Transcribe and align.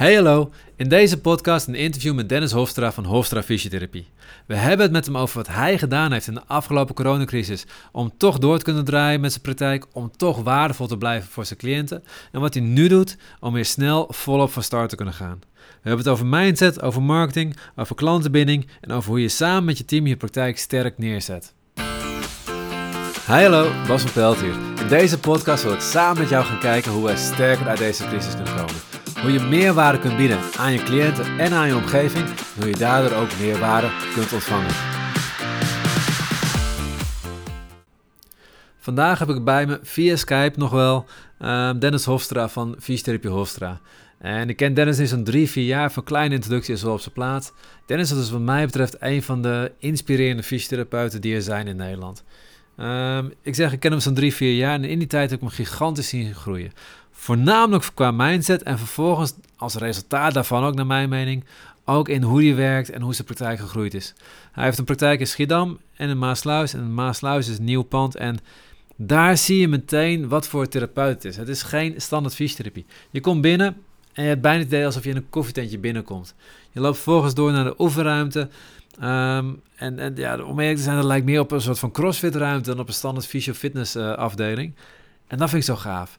Hey 0.00 0.14
hallo, 0.14 0.50
in 0.76 0.88
deze 0.88 1.20
podcast 1.20 1.66
een 1.66 1.74
interview 1.74 2.14
met 2.14 2.28
Dennis 2.28 2.52
Hofstra 2.52 2.92
van 2.92 3.04
Hofstra 3.04 3.42
Fysiotherapie. 3.42 4.08
We 4.46 4.54
hebben 4.54 4.82
het 4.82 4.92
met 4.92 5.06
hem 5.06 5.16
over 5.16 5.36
wat 5.36 5.48
hij 5.48 5.78
gedaan 5.78 6.12
heeft 6.12 6.26
in 6.26 6.34
de 6.34 6.46
afgelopen 6.46 6.94
coronacrisis 6.94 7.66
om 7.92 8.12
toch 8.16 8.38
door 8.38 8.58
te 8.58 8.64
kunnen 8.64 8.84
draaien 8.84 9.20
met 9.20 9.30
zijn 9.30 9.42
praktijk, 9.42 9.86
om 9.92 10.10
toch 10.16 10.42
waardevol 10.42 10.86
te 10.86 10.98
blijven 10.98 11.30
voor 11.30 11.44
zijn 11.44 11.58
cliënten 11.58 12.04
en 12.32 12.40
wat 12.40 12.54
hij 12.54 12.62
nu 12.62 12.88
doet 12.88 13.16
om 13.40 13.52
weer 13.52 13.64
snel 13.64 14.08
volop 14.10 14.52
van 14.52 14.62
start 14.62 14.88
te 14.88 14.96
kunnen 14.96 15.14
gaan. 15.14 15.38
We 15.54 15.88
hebben 15.88 16.04
het 16.04 16.08
over 16.08 16.26
mindset, 16.26 16.82
over 16.82 17.02
marketing, 17.02 17.56
over 17.76 17.96
klantenbinding 17.96 18.66
en 18.80 18.92
over 18.92 19.10
hoe 19.10 19.20
je 19.20 19.28
samen 19.28 19.64
met 19.64 19.78
je 19.78 19.84
team 19.84 20.06
je 20.06 20.16
praktijk 20.16 20.58
sterk 20.58 20.98
neerzet. 20.98 21.54
Hi 23.26 23.42
hallo, 23.42 23.70
Bas 23.86 24.02
van 24.02 24.12
Pelt 24.12 24.40
hier. 24.40 24.54
In 24.80 24.88
deze 24.88 25.18
podcast 25.18 25.62
wil 25.62 25.72
ik 25.72 25.80
samen 25.80 26.18
met 26.18 26.28
jou 26.28 26.44
gaan 26.44 26.60
kijken 26.60 26.92
hoe 26.92 27.04
wij 27.04 27.16
sterker 27.16 27.66
uit 27.68 27.78
deze 27.78 28.06
crisis 28.06 28.34
kunnen 28.34 28.54
komen. 28.54 28.89
Hoe 29.20 29.32
je 29.32 29.40
meerwaarde 29.40 29.98
kunt 29.98 30.16
bieden 30.16 30.38
aan 30.58 30.72
je 30.72 30.82
cliënten 30.82 31.38
en 31.38 31.52
aan 31.52 31.66
je 31.66 31.76
omgeving. 31.76 32.28
Hoe 32.58 32.68
je 32.68 32.76
daardoor 32.76 33.18
ook 33.18 33.28
meerwaarde 33.40 33.90
kunt 34.14 34.32
ontvangen. 34.32 34.70
Vandaag 38.78 39.18
heb 39.18 39.28
ik 39.28 39.44
bij 39.44 39.66
me 39.66 39.78
via 39.82 40.16
Skype 40.16 40.58
nog 40.58 40.70
wel 40.70 41.06
uh, 41.40 41.70
Dennis 41.78 42.04
Hofstra 42.04 42.48
van 42.48 42.76
Fysiotherapie 42.78 43.30
Hofstra. 43.30 43.80
En 44.18 44.48
ik 44.48 44.56
ken 44.56 44.74
Dennis 44.74 44.98
nu 44.98 45.06
zo'n 45.06 45.24
drie, 45.24 45.50
vier 45.50 45.66
jaar. 45.66 45.92
Van 45.92 46.04
kleine 46.04 46.34
introductie 46.34 46.90
op 46.90 47.00
zijn 47.00 47.14
plaats. 47.14 47.52
Dennis 47.86 48.10
is 48.10 48.30
wat 48.30 48.40
mij 48.40 48.64
betreft 48.64 48.96
een 48.98 49.22
van 49.22 49.42
de 49.42 49.72
inspirerende 49.78 50.42
fysiotherapeuten 50.42 51.20
die 51.20 51.34
er 51.34 51.42
zijn 51.42 51.66
in 51.66 51.76
Nederland. 51.76 52.24
Um, 52.76 53.32
ik 53.42 53.54
zeg, 53.54 53.72
ik 53.72 53.80
ken 53.80 53.90
hem 53.90 54.00
zo'n 54.00 54.14
drie, 54.14 54.34
vier 54.34 54.54
jaar 54.54 54.74
en 54.74 54.84
in 54.84 54.98
die 54.98 55.08
tijd 55.08 55.30
heb 55.30 55.42
ik 55.42 55.46
hem 55.46 55.66
gigantisch 55.66 56.08
zien 56.08 56.34
groeien. 56.34 56.72
Voornamelijk 57.20 57.90
qua 57.94 58.10
mindset 58.10 58.62
en 58.62 58.78
vervolgens 58.78 59.34
als 59.56 59.74
resultaat 59.74 60.34
daarvan 60.34 60.64
ook 60.64 60.74
naar 60.74 60.86
mijn 60.86 61.08
mening 61.08 61.44
ook 61.84 62.08
in 62.08 62.22
hoe 62.22 62.44
hij 62.44 62.54
werkt 62.54 62.90
en 62.90 63.02
hoe 63.02 63.14
zijn 63.14 63.26
praktijk 63.26 63.58
gegroeid 63.58 63.94
is. 63.94 64.14
Hij 64.52 64.64
heeft 64.64 64.78
een 64.78 64.84
praktijk 64.84 65.20
in 65.20 65.26
Schiedam 65.26 65.78
en 65.96 66.08
in 66.08 66.18
Maasluis 66.18 66.74
en 66.74 66.94
Maasluis 66.94 67.48
is 67.48 67.58
nieuw 67.58 67.82
pand 67.82 68.16
en 68.16 68.38
daar 68.96 69.36
zie 69.36 69.60
je 69.60 69.68
meteen 69.68 70.28
wat 70.28 70.46
voor 70.46 70.68
therapeut 70.68 71.14
het 71.14 71.24
is. 71.24 71.36
Het 71.36 71.48
is 71.48 71.62
geen 71.62 71.94
standaard 71.96 72.34
fysiotherapie. 72.34 72.86
Je 73.10 73.20
komt 73.20 73.40
binnen 73.40 73.76
en 74.12 74.22
je 74.22 74.28
hebt 74.28 74.40
bijna 74.40 74.58
het 74.58 74.66
idee 74.66 74.84
alsof 74.84 75.04
je 75.04 75.10
in 75.10 75.16
een 75.16 75.30
koffietentje 75.30 75.78
binnenkomt. 75.78 76.34
Je 76.70 76.80
loopt 76.80 76.96
vervolgens 76.96 77.34
door 77.34 77.52
naar 77.52 77.64
de 77.64 77.74
oefenruimte. 77.78 78.48
Um, 79.02 79.62
en, 79.76 79.98
en 79.98 80.12
ja, 80.16 80.42
om 80.42 80.60
eerlijk 80.60 80.76
te 80.76 80.82
zijn, 80.82 80.96
dat 80.96 81.04
lijkt 81.04 81.26
meer 81.26 81.40
op 81.40 81.50
een 81.50 81.60
soort 81.60 81.78
van 81.78 81.90
crossfit 81.90 82.34
ruimte 82.34 82.70
dan 82.70 82.80
op 82.80 82.88
een 82.88 82.94
standaard 82.94 83.26
fysio 83.26 83.52
fitness 83.52 83.96
uh, 83.96 84.12
afdeling. 84.12 84.74
En 85.26 85.38
dat 85.38 85.48
vind 85.50 85.62
ik 85.62 85.68
zo 85.68 85.76
gaaf. 85.76 86.18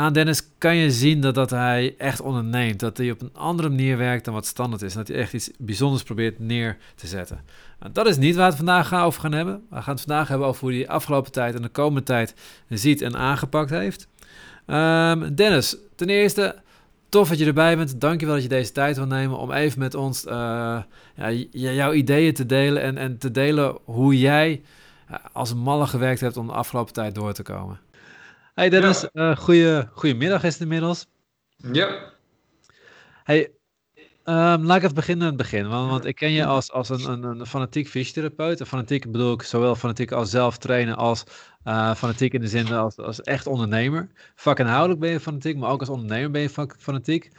Aan 0.00 0.12
Dennis 0.12 0.42
kan 0.58 0.76
je 0.76 0.90
zien 0.90 1.20
dat, 1.20 1.34
dat 1.34 1.50
hij 1.50 1.94
echt 1.98 2.20
onderneemt. 2.20 2.80
Dat 2.80 2.96
hij 2.96 3.10
op 3.10 3.20
een 3.20 3.34
andere 3.34 3.68
manier 3.68 3.96
werkt 3.96 4.24
dan 4.24 4.34
wat 4.34 4.46
standaard 4.46 4.82
is. 4.82 4.92
En 4.92 4.98
dat 4.98 5.08
hij 5.08 5.16
echt 5.16 5.32
iets 5.32 5.50
bijzonders 5.58 6.02
probeert 6.02 6.38
neer 6.38 6.76
te 6.94 7.06
zetten. 7.06 7.40
Nou, 7.80 7.92
dat 7.92 8.06
is 8.06 8.16
niet 8.16 8.34
waar 8.34 8.44
we 8.44 8.56
het 8.56 8.64
vandaag 8.64 8.94
over 8.94 9.20
gaan 9.20 9.32
hebben. 9.32 9.62
We 9.70 9.82
gaan 9.82 9.94
het 9.94 10.04
vandaag 10.04 10.28
hebben 10.28 10.46
over 10.46 10.60
hoe 10.60 10.70
hij 10.70 10.80
de 10.80 10.88
afgelopen 10.88 11.32
tijd 11.32 11.54
en 11.54 11.62
de 11.62 11.68
komende 11.68 12.02
tijd 12.02 12.34
ziet 12.68 13.02
en 13.02 13.16
aangepakt 13.16 13.70
heeft. 13.70 14.08
Um, 14.66 15.34
Dennis, 15.34 15.76
ten 15.96 16.08
eerste, 16.08 16.56
tof 17.08 17.28
dat 17.28 17.38
je 17.38 17.46
erbij 17.46 17.76
bent. 17.76 18.00
Dankjewel 18.00 18.34
dat 18.34 18.42
je 18.42 18.48
deze 18.48 18.72
tijd 18.72 18.96
wil 18.96 19.06
nemen 19.06 19.38
om 19.38 19.52
even 19.52 19.78
met 19.78 19.94
ons 19.94 20.26
uh, 20.26 20.32
ja, 21.14 21.30
jouw 21.50 21.92
ideeën 21.92 22.34
te 22.34 22.46
delen. 22.46 22.82
En, 22.82 22.96
en 22.96 23.18
te 23.18 23.30
delen 23.30 23.78
hoe 23.84 24.18
jij 24.18 24.62
uh, 25.10 25.16
als 25.32 25.54
malle 25.54 25.86
gewerkt 25.86 26.20
hebt 26.20 26.36
om 26.36 26.46
de 26.46 26.52
afgelopen 26.52 26.92
tijd 26.92 27.14
door 27.14 27.32
te 27.32 27.42
komen. 27.42 27.80
Hey 28.60 28.68
Dennis, 28.68 29.06
ja. 29.12 29.30
uh, 29.30 29.36
goeie, 29.36 29.86
goedemiddag 29.92 30.44
is 30.44 30.52
het 30.52 30.62
inmiddels. 30.62 31.06
Ja. 31.72 32.12
Hey, 33.24 33.50
um, 34.24 34.64
laat 34.64 34.76
ik 34.76 34.82
even 34.82 34.94
beginnen 34.94 35.22
aan 35.22 35.32
het 35.32 35.42
begin. 35.42 35.68
Want, 35.68 35.90
want 35.90 36.04
ik 36.04 36.14
ken 36.14 36.30
je 36.30 36.44
als, 36.44 36.72
als 36.72 36.88
een, 36.88 37.12
een, 37.12 37.24
een 37.24 37.46
fanatiek 37.46 37.88
fysiotherapeut. 37.88 38.60
En 38.60 38.66
fanatiek 38.66 39.12
bedoel 39.12 39.32
ik 39.32 39.42
zowel 39.42 39.74
fanatiek 39.74 40.12
als 40.12 40.30
zelf 40.30 40.58
trainen 40.58 40.96
als 40.96 41.24
uh, 41.64 41.94
fanatiek 41.94 42.32
in 42.32 42.40
de 42.40 42.48
zin 42.48 42.72
als, 42.72 42.96
als 42.96 43.20
echt 43.20 43.46
ondernemer. 43.46 44.08
Vakinhoudelijk 44.34 45.00
ben 45.00 45.10
je 45.10 45.20
fanatiek, 45.20 45.56
maar 45.56 45.70
ook 45.70 45.80
als 45.80 45.88
ondernemer 45.88 46.30
ben 46.30 46.42
je 46.42 46.68
fanatiek. 46.78 47.30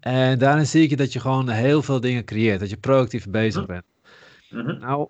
En 0.00 0.38
daarin 0.38 0.66
zie 0.66 0.82
ik 0.82 0.90
je 0.90 0.96
dat 0.96 1.12
je 1.12 1.20
gewoon 1.20 1.48
heel 1.48 1.82
veel 1.82 2.00
dingen 2.00 2.24
creëert. 2.24 2.60
Dat 2.60 2.70
je 2.70 2.76
proactief 2.76 3.28
bezig 3.28 3.66
bent. 3.66 3.84
Mm 4.50 4.60
-hmm. 4.60 4.78
Nou, 4.78 5.08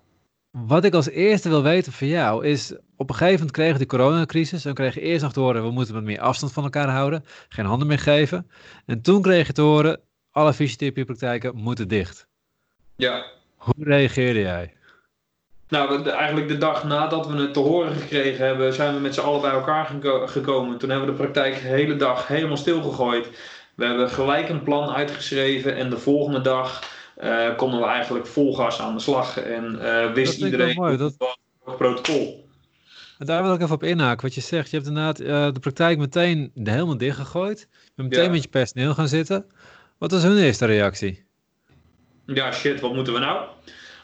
wat 0.51 0.83
ik 0.83 0.93
als 0.93 1.09
eerste 1.09 1.49
wil 1.49 1.63
weten 1.63 1.91
van 1.91 2.07
jou 2.07 2.45
is, 2.45 2.73
op 2.95 3.09
een 3.09 3.15
gegeven 3.15 3.37
moment 3.37 3.51
kregen 3.51 3.73
we 3.73 3.79
de 3.79 3.85
coronacrisis. 3.85 4.61
Dan 4.61 4.73
kreeg 4.73 4.93
je 4.93 5.01
eerst 5.01 5.21
nog 5.21 5.33
te 5.33 5.39
horen, 5.39 5.63
we 5.63 5.71
moeten 5.71 5.93
wat 5.93 6.03
meer 6.03 6.19
afstand 6.19 6.53
van 6.53 6.63
elkaar 6.63 6.89
houden. 6.89 7.25
Geen 7.49 7.65
handen 7.65 7.87
meer 7.87 7.99
geven. 7.99 8.49
En 8.85 9.01
toen 9.01 9.21
kreeg 9.21 9.47
je 9.47 9.53
te 9.53 9.61
horen, 9.61 10.01
alle 10.31 10.53
fysiotherapiepraktijken 10.53 11.55
moeten 11.55 11.87
dicht. 11.87 12.27
Ja. 12.95 13.25
Hoe 13.55 13.83
reageerde 13.83 14.39
jij? 14.39 14.73
Nou, 15.69 16.09
eigenlijk 16.09 16.47
de 16.47 16.57
dag 16.57 16.83
nadat 16.83 17.27
we 17.27 17.37
het 17.37 17.53
te 17.53 17.59
horen 17.59 17.95
gekregen 17.95 18.45
hebben, 18.45 18.73
zijn 18.73 18.93
we 18.93 18.99
met 18.99 19.13
z'n 19.13 19.21
allen 19.21 19.41
bij 19.41 19.51
elkaar 19.51 19.85
geko 19.85 20.27
gekomen. 20.27 20.77
Toen 20.77 20.89
hebben 20.89 21.07
we 21.07 21.15
de 21.15 21.21
praktijk 21.21 21.61
de 21.61 21.67
hele 21.67 21.95
dag 21.95 22.27
helemaal 22.27 22.57
stilgegooid. 22.57 23.29
We 23.75 23.85
hebben 23.85 24.09
gelijk 24.09 24.49
een 24.49 24.63
plan 24.63 24.89
uitgeschreven 24.89 25.75
en 25.75 25.89
de 25.89 25.97
volgende 25.97 26.41
dag 26.41 26.81
uh, 27.23 27.55
konden 27.55 27.79
we 27.79 27.85
eigenlijk 27.85 28.27
vol 28.27 28.55
gas 28.55 28.79
aan 28.79 28.95
de 28.95 29.01
slag. 29.01 29.37
En 29.37 29.79
uh, 29.81 30.13
wist 30.13 30.41
iedereen 30.41 30.75
mooi, 30.75 30.97
dat... 30.97 31.15
het 31.65 31.77
protocol. 31.77 32.47
En 33.17 33.25
daar 33.25 33.43
wil 33.43 33.53
ik 33.53 33.61
even 33.61 33.75
op 33.75 33.83
inhaken. 33.83 34.21
Wat 34.21 34.35
je 34.35 34.41
zegt, 34.41 34.69
je 34.69 34.75
hebt 34.75 34.87
inderdaad 34.87 35.21
uh, 35.21 35.27
de 35.53 35.59
praktijk 35.59 35.97
meteen 35.97 36.51
helemaal 36.63 36.97
dichtgegooid. 36.97 37.59
Je 37.59 37.91
bent 37.95 38.09
meteen 38.09 38.23
ja. 38.23 38.31
met 38.31 38.43
je 38.43 38.49
personeel 38.49 38.93
gaan 38.93 39.07
zitten. 39.07 39.45
Wat 39.97 40.11
was 40.11 40.23
hun 40.23 40.37
eerste 40.37 40.65
reactie? 40.65 41.25
Ja, 42.25 42.51
shit, 42.51 42.79
wat 42.79 42.93
moeten 42.93 43.13
we 43.13 43.19
nou? 43.19 43.47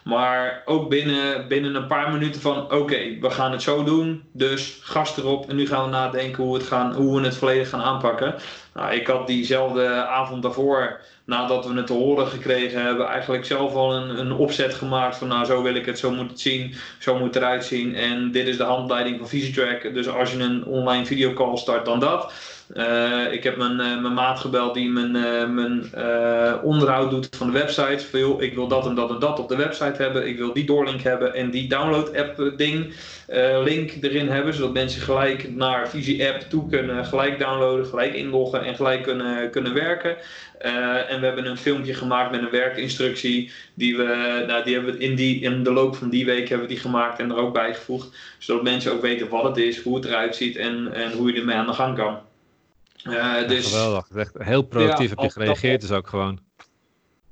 Maar 0.06 0.62
ook 0.66 0.90
binnen, 0.90 1.48
binnen 1.48 1.76
een 1.76 1.88
paar 1.88 2.12
minuten 2.12 2.42
van 2.42 2.72
oké, 2.72 3.18
we 3.20 3.30
gaan 3.30 3.52
het 3.52 3.62
zo 3.62 3.84
doen. 3.84 4.24
Dus 4.32 4.80
gas 4.82 5.18
erop. 5.18 5.50
En 5.50 5.56
nu 5.56 5.68
gaan 5.68 5.84
we 5.84 5.90
nadenken 5.90 6.44
hoe, 6.44 6.54
het 6.54 6.64
gaan, 6.64 6.94
hoe 6.94 7.20
we 7.20 7.26
het 7.26 7.38
volledig 7.38 7.70
gaan 7.70 7.82
aanpakken. 7.82 8.36
Nou, 8.74 8.94
ik 8.94 9.08
had 9.08 9.28
diezelfde 9.28 9.88
avond 10.06 10.42
daarvoor, 10.42 11.02
nadat 11.24 11.66
we 11.66 11.74
het 11.74 11.88
te 11.88 11.94
horen 11.94 12.28
gekregen 12.28 12.82
hebben, 12.82 13.08
eigenlijk 13.08 13.46
zelf 13.46 13.74
al 13.74 13.96
een, 13.96 14.20
een 14.20 14.34
opzet 14.34 14.74
gemaakt 14.74 15.18
van 15.18 15.28
nou 15.28 15.46
zo 15.46 15.62
wil 15.62 15.76
ik 15.76 15.86
het, 15.86 16.00
zo 16.00 16.12
moet 16.12 16.30
het 16.30 16.40
zien, 16.40 16.76
zo 17.00 17.18
moet 17.18 17.34
het 17.34 17.36
eruit 17.36 17.66
zien. 17.66 17.96
En 17.96 18.32
dit 18.32 18.48
is 18.48 18.58
de 18.58 18.64
handleiding 18.64 19.18
van 19.18 19.28
VisiTrack. 19.28 19.94
Dus 19.94 20.08
als 20.08 20.32
je 20.32 20.40
een 20.40 20.66
online 20.66 21.06
videocall 21.06 21.58
start, 21.58 21.86
dan 21.86 22.00
dat. 22.00 22.34
Uh, 22.74 23.34
ik 23.34 23.44
heb 23.44 23.58
mijn, 23.58 23.80
uh, 23.80 24.02
mijn 24.02 24.14
maat 24.14 24.40
gebeld 24.40 24.74
die 24.74 24.90
mijn, 24.90 25.16
uh, 25.16 25.50
mijn 25.50 25.90
onderhoud 26.62 27.10
doet 27.10 27.28
van 27.36 27.48
de 27.48 27.54
website. 27.54 28.06
Van, 28.10 28.20
joh, 28.20 28.42
ik 28.42 28.54
wil 28.54 28.68
dat 28.68 28.86
en 28.86 28.96
dat 28.96 29.10
en 29.10 29.20
dat 29.20 29.40
op 29.40 29.50
de 29.50 29.56
website 29.56 30.02
hebben. 30.02 30.28
Ik 30.28 30.38
wil 30.38 30.54
die 30.54 30.66
doorlink 30.66 31.02
hebben 31.02 31.34
en 31.34 31.52
die 31.52 31.70
download 31.70 32.16
app 32.16 32.58
ding 32.58 32.94
link 33.64 33.92
erin 34.02 34.30
hebben. 34.30 34.54
Zodat 34.54 34.74
mensen 34.74 35.02
gelijk 35.02 35.56
naar 35.56 35.90
Visie 35.90 36.28
app 36.28 36.42
toe 36.42 36.70
kunnen, 36.70 37.06
gelijk 37.06 37.40
downloaden, 37.40 37.86
gelijk 37.86 38.14
inloggen 38.14 38.64
en 38.64 38.76
gelijk 38.76 39.04
kunnen, 39.04 39.50
kunnen 39.50 39.74
werken. 39.74 40.18
en 41.08 41.20
we 41.20 41.26
hebben 41.26 41.46
een 41.46 41.58
filmpje 41.58 41.94
gemaakt 41.94 42.32
met 42.32 42.42
een 42.42 42.50
werkinstructie. 42.50 43.52
Die 43.74 43.98
we, 43.98 44.44
nou, 44.48 44.64
die 44.64 44.74
hebben 44.74 44.94
we 44.94 45.00
in, 45.00 45.16
die, 45.16 45.42
in 45.42 45.64
de 45.64 45.74
loop 45.74 45.96
van 45.96 46.10
die 46.10 46.26
week 46.26 46.50
hebben 46.50 46.68
we 46.68 46.74
die 46.74 46.82
gemaakt 46.82 47.20
en 47.20 47.30
er 47.30 47.38
ook 47.38 47.54
bijgevoegd. 47.54 48.16
Zodat 48.38 48.64
mensen 48.64 48.92
ook 48.92 49.02
weten 49.02 49.30
wat 49.30 49.44
het 49.44 49.58
is, 49.58 49.82
hoe 49.82 49.96
het 49.96 50.06
eruit 50.06 50.36
ziet 50.36 50.56
en, 50.56 50.94
en 50.94 51.12
hoe 51.12 51.34
je 51.34 51.40
ermee 51.40 51.56
aan 51.56 51.68
de 51.68 51.74
gang 51.74 51.98
kan. 51.98 52.18
Uh, 53.10 53.48
dus, 53.48 53.72
geweldig. 53.72 54.08
Echt 54.16 54.36
heel 54.38 54.62
proactief 54.62 55.10
ja, 55.10 55.16
heb 55.16 55.20
je 55.20 55.32
gereageerd, 55.32 55.82
dus 55.82 55.92
ook 55.92 56.08
gewoon. 56.08 56.40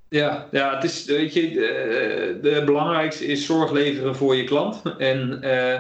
Ja, 0.10 0.48
ja, 0.52 0.76
het 0.76 0.84
is, 0.84 1.06
weet 1.06 1.34
je, 1.34 1.50
de, 1.50 2.40
de 2.42 2.62
belangrijkste 2.66 3.26
is 3.26 3.46
zorg 3.46 3.72
leveren 3.72 4.16
voor 4.16 4.36
je 4.36 4.44
klant. 4.44 4.82
En 4.98 5.40
uh, 5.44 5.80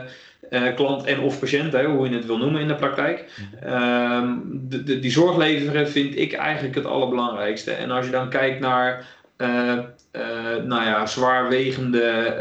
uh, 0.49 0.75
klant 0.75 1.03
en 1.03 1.19
of 1.19 1.39
patiënt, 1.39 1.73
hè, 1.73 1.85
hoe 1.85 2.09
je 2.09 2.15
het 2.15 2.25
wil 2.25 2.37
noemen 2.37 2.61
in 2.61 2.67
de 2.67 2.75
praktijk. 2.75 3.25
Uh, 3.65 4.29
de, 4.45 4.83
de, 4.83 4.99
die 4.99 5.11
zorg 5.11 5.37
leveren 5.37 5.89
vind 5.89 6.17
ik 6.17 6.33
eigenlijk 6.33 6.75
het 6.75 6.85
allerbelangrijkste. 6.85 7.71
En 7.71 7.91
als 7.91 8.05
je 8.05 8.11
dan 8.11 8.29
kijkt 8.29 8.59
naar 8.59 9.05
nou 10.63 10.83
ja, 10.83 11.05
zwaarwegende, 11.05 12.35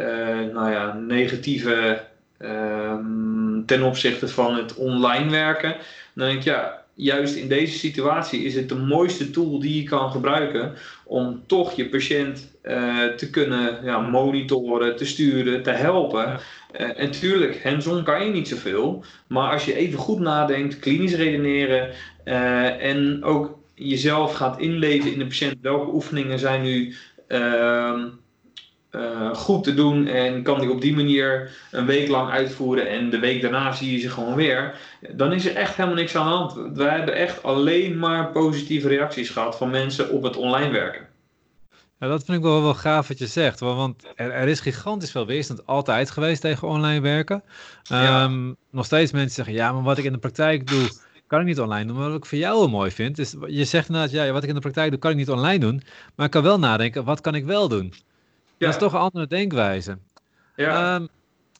nou 0.52 0.70
ja, 0.70 0.92
negatieve 0.92 2.02
ehm, 2.38 3.64
ten 3.66 3.82
opzichte 3.82 4.28
van 4.28 4.56
het 4.56 4.74
online 4.74 5.30
werken, 5.30 5.76
dan 6.14 6.26
denk 6.26 6.38
ik 6.38 6.44
ja 6.44 6.81
juist 6.94 7.34
in 7.34 7.48
deze 7.48 7.78
situatie 7.78 8.42
is 8.42 8.54
het 8.54 8.68
de 8.68 8.74
mooiste 8.74 9.30
tool 9.30 9.58
die 9.58 9.82
je 9.82 9.88
kan 9.88 10.10
gebruiken 10.10 10.74
om 11.04 11.42
toch 11.46 11.72
je 11.72 11.88
patiënt 11.88 12.50
uh, 12.62 13.04
te 13.06 13.30
kunnen 13.30 13.84
ja, 13.84 13.98
monitoren, 13.98 14.96
te 14.96 15.04
sturen, 15.04 15.62
te 15.62 15.70
helpen. 15.70 16.22
Ja. 16.22 16.40
Uh, 16.80 17.00
en 17.00 17.10
tuurlijk, 17.10 17.62
hands-on 17.62 18.04
kan 18.04 18.24
je 18.24 18.32
niet 18.32 18.48
zoveel, 18.48 19.04
maar 19.26 19.50
als 19.50 19.64
je 19.64 19.74
even 19.74 19.98
goed 19.98 20.18
nadenkt, 20.18 20.78
klinisch 20.78 21.14
redeneren 21.14 21.90
uh, 22.24 22.84
en 22.84 23.24
ook 23.24 23.58
jezelf 23.74 24.34
gaat 24.34 24.60
inleven 24.60 25.12
in 25.12 25.18
de 25.18 25.26
patiënt, 25.26 25.56
welke 25.60 25.92
oefeningen 25.92 26.38
zijn 26.38 26.62
nu 26.62 26.94
ehm, 28.92 29.34
goed 29.34 29.64
te 29.64 29.74
doen 29.74 30.06
en 30.06 30.42
kan 30.42 30.60
die 30.60 30.70
op 30.70 30.80
die 30.80 30.94
manier 30.94 31.50
een 31.70 31.86
week 31.86 32.08
lang 32.08 32.30
uitvoeren 32.30 32.88
en 32.88 33.10
de 33.10 33.18
week 33.18 33.42
daarna 33.42 33.72
zie 33.72 33.92
je 33.92 33.98
ze 33.98 34.10
gewoon 34.10 34.34
weer, 34.34 34.74
dan 35.10 35.32
is 35.32 35.46
er 35.46 35.56
echt 35.56 35.76
helemaal 35.76 35.98
niks 35.98 36.16
aan 36.16 36.26
de 36.26 36.32
hand. 36.32 36.76
Wij 36.76 36.96
hebben 36.96 37.14
echt 37.14 37.42
alleen 37.42 37.98
maar 37.98 38.30
positieve 38.30 38.88
reacties 38.88 39.30
gehad 39.30 39.56
van 39.56 39.70
mensen 39.70 40.10
op 40.10 40.22
het 40.22 40.36
online 40.36 40.70
werken. 40.70 41.10
Ja, 42.02 42.08
dat 42.08 42.24
vind 42.24 42.38
ik 42.38 42.44
wel, 42.44 42.62
wel 42.62 42.74
gaaf 42.74 43.08
wat 43.08 43.18
je 43.18 43.26
zegt. 43.26 43.60
Want 43.60 44.04
er, 44.14 44.30
er 44.30 44.48
is 44.48 44.60
gigantisch 44.60 45.10
veel 45.10 45.26
weerstand 45.26 45.66
altijd 45.66 46.10
geweest 46.10 46.40
tegen 46.40 46.68
online 46.68 47.00
werken. 47.00 47.42
Ehm, 47.88 48.52
nog 48.70 48.84
steeds 48.84 49.12
mensen 49.12 49.34
zeggen, 49.34 49.54
ja, 49.54 49.72
maar 49.72 49.82
wat 49.82 49.98
ik 49.98 50.04
in 50.04 50.12
de 50.12 50.18
praktijk 50.18 50.66
doe, 50.66 50.90
kan 51.26 51.40
ik 51.40 51.46
niet 51.46 51.60
online 51.60 51.86
doen. 51.86 51.96
Maar 51.96 52.08
wat 52.08 52.18
ik 52.18 52.26
voor 52.26 52.38
jou 52.38 52.58
wel 52.58 52.68
mooi 52.68 52.90
vind, 52.90 53.18
is 53.18 53.34
je 53.46 53.64
zegt 53.64 53.88
inderdaad, 53.88 54.10
ja, 54.10 54.32
wat 54.32 54.42
ik 54.42 54.48
in 54.48 54.54
de 54.54 54.60
praktijk 54.60 54.90
doe, 54.90 54.98
kan 54.98 55.10
ik 55.10 55.16
niet 55.16 55.30
online 55.30 55.58
doen. 55.58 55.82
Maar 56.14 56.26
ik 56.26 56.32
kan 56.32 56.42
wel 56.42 56.58
nadenken, 56.58 57.04
wat 57.04 57.20
kan 57.20 57.34
ik 57.34 57.44
wel 57.44 57.68
doen? 57.68 57.94
Ja. 58.62 58.68
Dat 58.68 58.82
is 58.82 58.88
toch 58.88 58.92
een 58.92 59.06
andere 59.06 59.26
denkwijze. 59.26 59.98
Ja. 60.56 60.94
Um, 60.94 61.08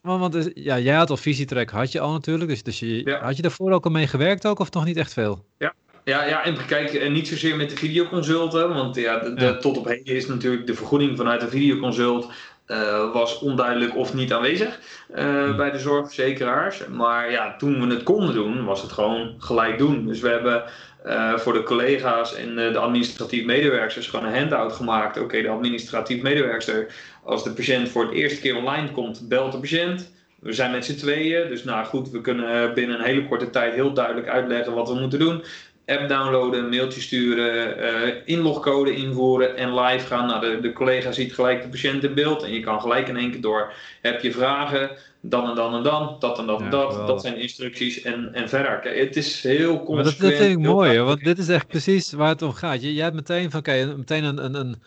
want, 0.03 0.21
want 0.21 0.33
dus, 0.33 0.51
ja, 0.55 0.79
jij 0.79 0.95
had 0.95 1.11
al 1.11 1.17
visietrek, 1.17 1.71
had 1.71 1.93
je 1.93 2.01
al 2.01 2.13
natuurlijk. 2.13 2.51
Dus, 2.51 2.63
dus 2.63 2.79
je, 2.79 3.19
had 3.23 3.37
je 3.37 3.43
daarvoor 3.43 3.73
ook 3.73 3.85
al 3.85 3.91
mee 3.91 4.07
gewerkt 4.07 4.47
ook, 4.47 4.59
of 4.59 4.73
nog 4.73 4.85
niet 4.85 4.97
echt 4.97 5.13
veel? 5.13 5.45
Ja, 5.59 5.75
ja, 6.05 6.25
ja, 6.25 6.45
en 6.45 6.67
kijk, 6.67 6.93
eh, 6.93 7.11
niet 7.11 7.29
zozeer 7.29 7.57
met 7.57 7.71
de 7.71 7.77
videoconsulten, 7.77 8.69
want 8.69 8.97
ja, 8.97 9.19
de, 9.19 9.57
tot 9.61 9.79
op 9.79 9.87
heden 9.87 10.15
is 10.15 10.27
natuurlijk 10.27 10.67
de 10.67 10.75
vergoeding 10.75 11.17
vanuit 11.17 11.41
de 11.41 11.49
videoconsult 11.49 12.33
uh, 12.73 13.13
was 13.13 13.39
onduidelijk 13.39 13.97
of 13.97 14.15
niet 14.15 14.33
aanwezig 14.33 14.79
uh, 15.17 15.57
bij 15.57 15.71
de 15.71 15.79
zorgverzekeraars. 15.79 16.87
Maar 16.87 17.31
ja, 17.31 17.57
toen 17.57 17.87
we 17.87 17.95
het 17.95 18.03
konden 18.03 18.35
doen, 18.35 18.65
was 18.65 18.83
het 18.83 18.93
gewoon 18.93 19.35
gelijk 19.39 19.79
doen. 19.79 20.07
Dus 20.07 20.21
we 20.21 20.29
hebben 20.29 20.65
uh, 21.07 21.39
voor 21.39 21.53
de 21.53 21.63
collega's 21.63 22.35
en 22.35 22.55
de 22.55 22.79
administratief 22.79 23.45
medewerkers 23.45 24.07
gewoon 24.07 24.27
een 24.27 24.39
handout 24.39 24.73
gemaakt. 24.73 25.21
Oké, 25.21 25.43
de 25.43 25.49
administratief 25.49 26.23
medewerker, 26.23 26.95
als 27.25 27.45
de 27.45 27.51
patiënt 27.51 27.89
voor 27.89 28.05
het 28.05 28.13
eerste 28.13 28.41
keer 28.41 28.57
online 28.57 28.91
komt, 28.91 29.29
belt 29.29 29.53
de 29.53 29.59
patiënt. 29.59 30.13
We 30.41 30.53
zijn 30.53 30.71
met 30.71 30.85
z'n 30.85 30.97
tweeën, 30.97 31.49
dus 31.49 31.65
nou 31.65 31.85
goed, 31.85 32.11
we 32.11 32.21
kunnen 32.21 32.75
binnen 32.75 32.99
een 32.99 33.05
hele 33.05 33.29
korte 33.29 33.51
tijd 33.51 33.75
heel 33.75 33.93
duidelijk 33.93 34.29
uitleggen 34.29 34.75
wat 34.75 34.89
we 34.89 34.95
moeten 34.95 35.19
doen 35.19 35.43
app 35.87 36.09
downloaden, 36.09 36.69
mailtje 36.69 37.01
sturen, 37.01 37.79
uh, 37.79 38.15
inlogcode 38.25 38.95
invoeren 38.95 39.57
en 39.57 39.75
live 39.75 40.07
gaan. 40.07 40.27
Nou, 40.27 40.41
de, 40.41 40.61
de 40.61 40.73
collega 40.73 41.13
ziet 41.13 41.35
gelijk 41.35 41.63
de 41.63 41.69
patiënt 41.69 42.05
in 42.05 42.15
beeld 42.15 42.43
en 42.43 42.53
je 42.53 42.61
kan 42.61 42.81
gelijk 42.81 43.09
in 43.09 43.17
één 43.17 43.31
keer 43.31 43.41
door. 43.41 43.73
Heb 44.03 44.23
je 44.23 44.33
vragen, 44.33 44.91
dan 45.21 45.49
en 45.49 45.55
dan 45.55 45.75
en 45.75 45.83
dan, 45.83 46.17
dat 46.19 46.39
en 46.39 46.47
dat 46.47 46.61
en 46.61 46.71
dat. 46.71 47.07
Dat 47.07 47.23
zijn 47.23 47.37
instructies 47.37 48.03
en, 48.03 48.35
en 48.35 48.49
verder. 48.49 48.79
Kijk, 48.79 48.99
het 48.99 49.17
is 49.17 49.43
heel 49.43 49.83
consequent. 49.83 49.95
Maar 49.95 50.05
dat, 50.05 50.19
dat 50.19 50.47
vind 50.47 50.59
ik 50.59 50.67
mooi, 50.67 51.01
want 51.01 51.25
dit 51.25 51.39
is 51.39 51.49
echt 51.49 51.67
precies 51.67 52.13
waar 52.13 52.29
het 52.29 52.43
om 52.43 52.53
gaat. 52.53 52.83
Je, 52.83 52.95
jij 52.95 53.05
hebt 53.05 53.17
meteen, 53.17 53.51
van, 53.51 53.63
kijk, 53.63 53.97
meteen 53.97 54.25
een, 54.25 54.45
een, 54.45 54.55
een 54.55 54.83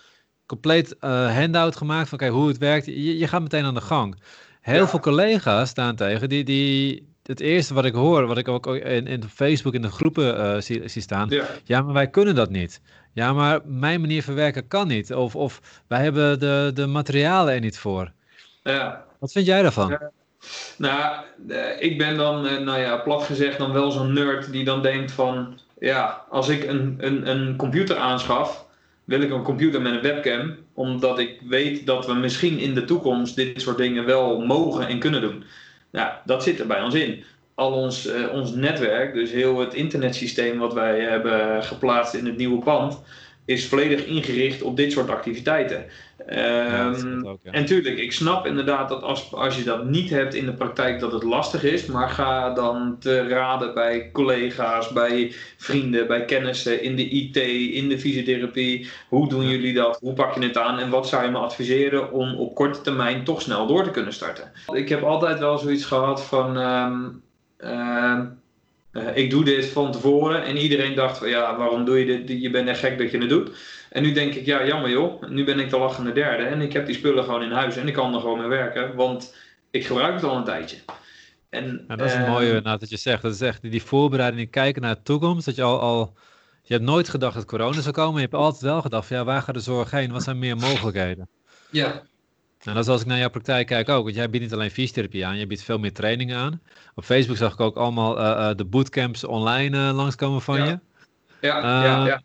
compleet 0.46 0.96
uh, 1.02 1.36
handout 1.38 1.76
gemaakt 1.76 2.10
van 2.10 2.18
kijk, 2.18 2.32
hoe 2.32 2.48
het 2.48 2.58
werkt. 2.58 2.86
Je, 2.86 3.18
je 3.18 3.28
gaat 3.28 3.42
meteen 3.42 3.64
aan 3.64 3.74
de 3.74 3.82
gang. 3.82 4.22
Heel 4.62 4.88
veel 4.88 5.00
collega's 5.00 5.70
staan 5.70 5.96
tegen 5.96 6.30
die, 6.30 6.44
die, 6.44 7.15
het 7.28 7.40
eerste 7.40 7.74
wat 7.74 7.86
ik 7.86 7.94
hoor, 7.94 8.28
wat 8.28 8.38
ik 8.38 8.48
ook 8.48 8.68
in, 8.68 9.08
in 9.08 9.24
Facebook 9.24 9.74
in 9.74 9.82
de 9.82 9.92
groepen 9.92 10.38
uh, 10.38 10.62
zie, 10.62 10.88
zie, 10.88 11.02
staan. 11.02 11.30
Ja. 11.30 11.46
ja. 11.64 11.82
maar 11.82 11.94
wij 11.94 12.10
kunnen 12.10 12.36
dat 12.36 12.50
niet. 12.50 12.82
Ja, 13.14 13.34
maar 13.34 13.60
mijn 13.66 14.02
manier 14.02 14.24
verwerken 14.24 14.68
kan 14.68 14.88
niet. 14.88 15.14
Of, 15.14 15.36
of 15.36 15.82
wij 15.88 16.04
hebben 16.04 16.40
de, 16.40 16.72
de 16.74 16.86
materialen 16.86 17.54
er 17.54 17.60
niet 17.60 17.78
voor. 17.78 18.12
Ja. 18.64 19.06
Wat 19.20 19.32
vind 19.32 19.46
jij 19.46 19.62
daarvan? 19.62 19.90
Ja. 19.90 20.12
Nou, 20.78 21.24
eh, 21.48 21.82
ik 21.82 21.98
ben 21.98 22.18
dan, 22.18 22.48
eh, 22.48 22.58
nou 22.58 22.80
ja, 22.80 22.98
plat 22.98 23.24
gezegd, 23.24 23.58
dan 23.58 23.72
wel 23.72 23.92
zo'n 23.92 24.14
nerd 24.14 24.52
die 24.52 24.64
dan 24.64 24.82
denkt 24.82 25.12
van, 25.12 25.60
ja, 25.80 26.26
als 26.30 26.50
ik 26.50 26.64
een, 26.64 26.96
een, 27.00 27.30
een 27.30 27.56
computer 27.56 27.98
aanschaf, 27.98 28.66
wil 29.04 29.22
ik 29.22 29.32
een 29.32 29.44
computer 29.44 29.82
met 29.82 29.94
een 29.94 30.02
webcam, 30.02 30.56
omdat 30.74 31.20
ik 31.20 31.42
weet 31.48 31.86
dat 31.86 32.06
we 32.06 32.14
misschien 32.14 32.60
in 32.60 32.74
de 32.74 32.86
toekomst 32.86 33.36
dit 33.36 33.62
soort 33.62 33.78
dingen 33.78 34.06
wel 34.06 34.40
mogen 34.40 34.88
en 34.88 35.00
kunnen 35.00 35.22
doen. 35.22 35.44
Nou, 35.96 36.14
dat 36.26 36.44
zit 36.44 36.60
er 36.60 36.68
bij 36.68 36.82
ons 36.82 36.94
in. 36.94 37.24
Al 37.54 37.72
ons, 37.72 38.08
uh, 38.08 38.34
ons 38.34 38.52
netwerk, 38.52 39.14
dus 39.14 39.32
heel 39.32 39.60
het 39.60 39.74
internetsysteem 39.74 40.58
wat 40.58 40.74
wij 40.74 41.00
hebben 41.00 41.64
geplaatst 41.64 42.14
in 42.14 42.26
het 42.26 42.38
nieuwe 42.38 42.64
pand, 42.64 43.02
is 43.46 43.68
volledig 43.68 44.06
ingericht 44.06 44.62
op 44.62 44.78
dit 44.78 44.92
soort 44.92 45.10
activiteiten. 45.10 45.86
Um, 46.30 47.28
ook, 47.28 47.40
ja. 47.44 47.52
En 47.52 47.66
tuurlijk, 47.66 47.98
ik 47.98 48.12
snap 48.12 48.46
inderdaad 48.46 48.90
dat 48.90 49.02
als, 49.02 49.34
als 49.34 49.58
je 49.58 49.64
dat 49.64 49.86
niet 49.86 50.10
hebt 50.10 50.34
in 50.34 50.46
de 50.46 50.54
praktijk, 50.54 51.00
dat 51.00 51.12
het 51.12 51.24
lastig 51.24 51.64
is. 51.64 51.86
Maar 51.86 52.10
ga 52.10 52.54
dan 52.54 52.96
te 53.00 53.28
raden 53.28 53.74
bij 53.74 54.10
collega's, 54.12 54.90
bij 54.90 55.34
vrienden, 55.58 56.08
bij 56.08 56.26
kennissen 56.26 56.82
in 56.82 56.96
de 56.96 57.10
IT, 57.10 57.36
in 57.74 57.90
de 57.90 58.00
fysiotherapie. 58.00 58.90
Hoe 59.10 59.30
doen 59.30 59.48
jullie 59.48 59.74
dat? 59.74 59.98
Hoe 60.00 60.14
pak 60.14 60.36
je 60.36 60.42
het 60.42 60.58
aan? 60.58 60.80
En 60.80 60.90
wat 60.90 61.08
zou 61.08 61.26
je 61.26 61.32
me 61.32 61.38
adviseren 61.38 62.12
om 62.12 62.36
op 62.36 62.56
korte 62.56 62.82
termijn 62.82 63.24
toch 63.24 63.42
snel 63.42 63.68
door 63.68 63.84
te 63.84 63.92
kunnen 63.92 64.14
starten? 64.14 64.52
Ik 64.74 64.90
heb 64.90 65.04
altijd 65.04 65.40
wel 65.40 65.58
zoiets 65.58 65.86
gehad 65.86 66.24
van. 66.24 66.58
Um, 66.58 67.24
uh, 68.98 69.18
ik 69.18 69.30
doe 69.30 69.44
dit 69.44 69.66
van 69.66 69.92
tevoren 69.92 70.44
en 70.44 70.58
iedereen 70.58 70.96
dacht 70.96 71.18
van 71.18 71.30
ja, 71.30 71.58
waarom 71.58 71.86
doe 71.86 72.00
je 72.06 72.24
dit? 72.24 72.42
Je 72.42 72.50
bent 72.50 72.68
echt 72.68 72.80
gek 72.80 72.98
dat 72.98 73.12
je 73.12 73.18
het 73.18 73.30
doet. 73.30 73.50
En 73.90 74.04
nu 74.04 74.12
denk 74.12 74.34
ik, 74.34 74.46
ja, 74.46 74.66
jammer 74.66 74.90
joh, 74.90 75.24
nu 75.30 75.44
ben 75.44 75.60
ik 75.60 75.70
de 75.70 75.78
lachende 75.78 76.12
derde 76.12 76.44
en 76.44 76.62
ik 76.62 76.74
heb 76.74 76.86
die 76.86 76.96
spullen 76.96 77.24
gewoon 77.24 77.44
in 77.44 77.52
huis 77.52 77.76
en 77.76 77.88
ik 77.88 77.94
kan 77.94 78.14
er 78.14 78.20
gewoon 78.20 78.40
mee 78.40 78.48
werken, 78.48 78.96
want 78.96 79.36
ik 79.72 79.86
gebruik 79.86 80.14
het 80.14 80.24
al 80.24 80.36
een 80.36 80.44
tijdje. 80.44 80.78
En, 81.50 81.84
dat 81.88 82.02
is 82.02 82.14
een 82.14 82.30
mooie 82.30 82.54
uh, 82.54 82.64
dat 82.64 82.90
je 82.90 82.98
zegt. 82.98 83.22
Dat 83.22 83.34
is 83.34 83.42
echt 83.42 83.72
die 83.72 83.84
voorbereiding, 83.84 84.50
kijken 84.50 84.82
naar 84.82 84.96
de 84.96 85.02
toekomst. 85.02 85.46
Dat 85.46 85.56
je 85.56 85.64
al, 85.64 85.80
al 85.80 86.14
je 86.62 86.74
hebt 86.74 86.86
nooit 86.86 87.10
gedacht 87.10 87.36
dat 87.36 87.46
corona 87.46 87.82
zou 87.82 87.94
komen. 87.94 88.14
Je 88.14 88.22
hebt 88.22 88.34
altijd 88.34 88.62
wel 88.62 88.82
gedacht, 88.82 89.08
van, 89.08 89.18
ja, 89.18 89.24
waar 89.24 89.42
gaat 89.42 89.56
de 89.56 89.62
zorg 89.62 89.92
heen? 89.92 90.12
Wat 90.12 90.24
zijn 90.24 90.40
meer 90.40 90.58
mogelijkheden? 90.58 91.30
Ja, 91.70 92.04
en 92.66 92.74
dat 92.74 92.84
is 92.84 92.90
als 92.90 93.02
ik 93.02 93.08
naar 93.08 93.18
jouw 93.18 93.30
praktijk 93.30 93.68
kijk 93.68 93.90
ook, 93.90 94.04
want 94.04 94.16
jij 94.16 94.30
biedt 94.30 94.44
niet 94.44 94.54
alleen 94.54 94.72
fysiotherapie 94.72 95.26
aan, 95.26 95.38
je 95.38 95.48
biedt 95.48 95.64
veel 95.64 95.80
meer 95.80 95.94
trainingen 95.94 96.38
aan. 96.38 96.62
Op 96.96 97.04
Facebook 97.04 97.38
zag 97.38 97.54
ik 97.54 97.60
ook 97.60 97.76
allemaal 97.76 98.20
uh, 98.20 98.26
uh, 98.26 98.56
de 98.56 98.66
bootcamps 98.66 99.24
online 99.24 99.78
uh, 99.78 99.96
langskomen 99.96 100.42
van 100.42 100.58
ja. 100.58 100.66
je. 100.66 100.80
Ja, 101.42 101.84
ja, 101.84 102.06
ja. 102.06 102.24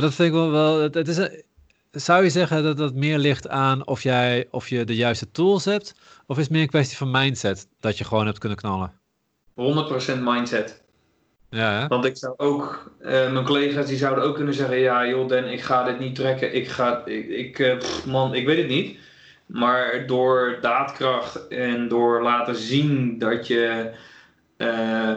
Dat 0.00 0.14
vind 0.14 0.28
ik 0.28 0.34
wel, 0.34 0.50
wel 0.50 0.80
het, 0.80 0.94
het 0.94 1.08
is 1.08 1.16
een, 1.16 1.42
zou 1.90 2.22
je 2.22 2.30
zeggen 2.30 2.62
dat 2.62 2.76
dat 2.76 2.94
meer 2.94 3.18
ligt 3.18 3.48
aan 3.48 3.86
of, 3.86 4.02
jij, 4.02 4.48
of 4.50 4.68
je 4.68 4.84
de 4.84 4.96
juiste 4.96 5.30
tools 5.30 5.64
hebt, 5.64 5.94
of 6.26 6.36
is 6.36 6.42
het 6.42 6.52
meer 6.52 6.62
een 6.62 6.68
kwestie 6.68 6.96
van 6.96 7.10
mindset, 7.10 7.68
dat 7.80 7.98
je 7.98 8.04
gewoon 8.04 8.26
hebt 8.26 8.38
kunnen 8.38 8.58
knallen? 8.58 8.92
100% 9.50 10.18
mindset. 10.20 10.81
Ja, 11.52 11.86
Want 11.88 12.04
ik 12.04 12.16
zou 12.16 12.34
ook, 12.36 12.92
uh, 13.00 13.32
mijn 13.32 13.44
collega's 13.44 13.86
die 13.86 13.96
zouden 13.96 14.24
ook 14.24 14.34
kunnen 14.34 14.54
zeggen: 14.54 14.78
Ja, 14.78 15.06
joh, 15.06 15.28
Dan, 15.28 15.44
ik 15.44 15.60
ga 15.60 15.84
dit 15.84 15.98
niet 15.98 16.14
trekken. 16.14 16.54
Ik 16.54 16.68
ga, 16.68 17.02
ik, 17.04 17.28
ik 17.28 17.58
uh, 17.58 17.76
man, 18.06 18.34
ik 18.34 18.46
weet 18.46 18.56
het 18.56 18.68
niet. 18.68 18.98
Maar 19.46 20.06
door 20.06 20.58
daadkracht 20.60 21.48
en 21.48 21.88
door 21.88 22.22
laten 22.22 22.56
zien 22.56 23.18
dat 23.18 23.46
je, 23.46 23.90
uh, 24.56 25.16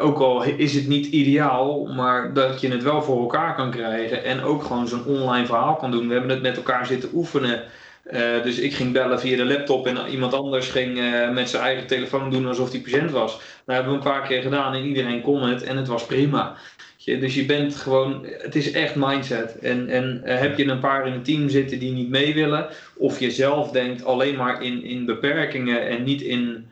ook 0.00 0.18
al 0.18 0.42
is 0.42 0.74
het 0.74 0.88
niet 0.88 1.06
ideaal, 1.06 1.86
maar 1.86 2.32
dat 2.32 2.60
je 2.60 2.68
het 2.70 2.82
wel 2.82 3.02
voor 3.02 3.20
elkaar 3.20 3.54
kan 3.54 3.70
krijgen. 3.70 4.24
En 4.24 4.42
ook 4.42 4.62
gewoon 4.62 4.88
zo'n 4.88 5.06
online 5.06 5.46
verhaal 5.46 5.76
kan 5.76 5.90
doen. 5.90 6.06
We 6.06 6.12
hebben 6.12 6.30
het 6.30 6.42
met 6.42 6.56
elkaar 6.56 6.86
zitten 6.86 7.10
oefenen. 7.12 7.62
Uh, 8.10 8.42
dus 8.42 8.58
ik 8.58 8.74
ging 8.74 8.92
bellen 8.92 9.20
via 9.20 9.36
de 9.36 9.44
laptop 9.44 9.86
en 9.86 10.08
iemand 10.10 10.34
anders 10.34 10.68
ging 10.68 10.98
uh, 10.98 11.30
met 11.30 11.48
zijn 11.48 11.62
eigen 11.62 11.86
telefoon 11.86 12.30
doen 12.30 12.46
alsof 12.46 12.70
hij 12.70 12.80
patiënt 12.80 13.10
was. 13.10 13.32
Dat 13.64 13.74
hebben 13.74 13.92
we 13.92 13.98
een 13.98 14.04
paar 14.12 14.26
keer 14.26 14.42
gedaan 14.42 14.74
en 14.74 14.84
iedereen 14.84 15.20
kon 15.20 15.42
het 15.42 15.62
en 15.62 15.76
het 15.76 15.88
was 15.88 16.06
prima. 16.06 16.56
Dus 17.04 17.34
je 17.34 17.44
bent 17.44 17.76
gewoon, 17.76 18.26
het 18.38 18.54
is 18.54 18.72
echt 18.72 18.94
mindset. 18.94 19.58
En, 19.58 19.88
en 19.88 20.22
uh, 20.24 20.38
heb 20.38 20.58
je 20.58 20.66
een 20.66 20.80
paar 20.80 21.06
in 21.06 21.12
het 21.12 21.24
team 21.24 21.48
zitten 21.48 21.78
die 21.78 21.92
niet 21.92 22.08
mee 22.08 22.34
willen, 22.34 22.66
of 22.96 23.20
je 23.20 23.30
zelf 23.30 23.70
denkt 23.70 24.04
alleen 24.04 24.36
maar 24.36 24.62
in, 24.62 24.82
in 24.82 25.04
beperkingen 25.04 25.88
en 25.88 26.02
niet 26.02 26.22
in 26.22 26.66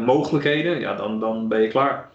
mogelijkheden, 0.00 0.80
ja, 0.80 0.94
dan, 0.94 1.20
dan 1.20 1.48
ben 1.48 1.60
je 1.60 1.68
klaar. 1.68 2.10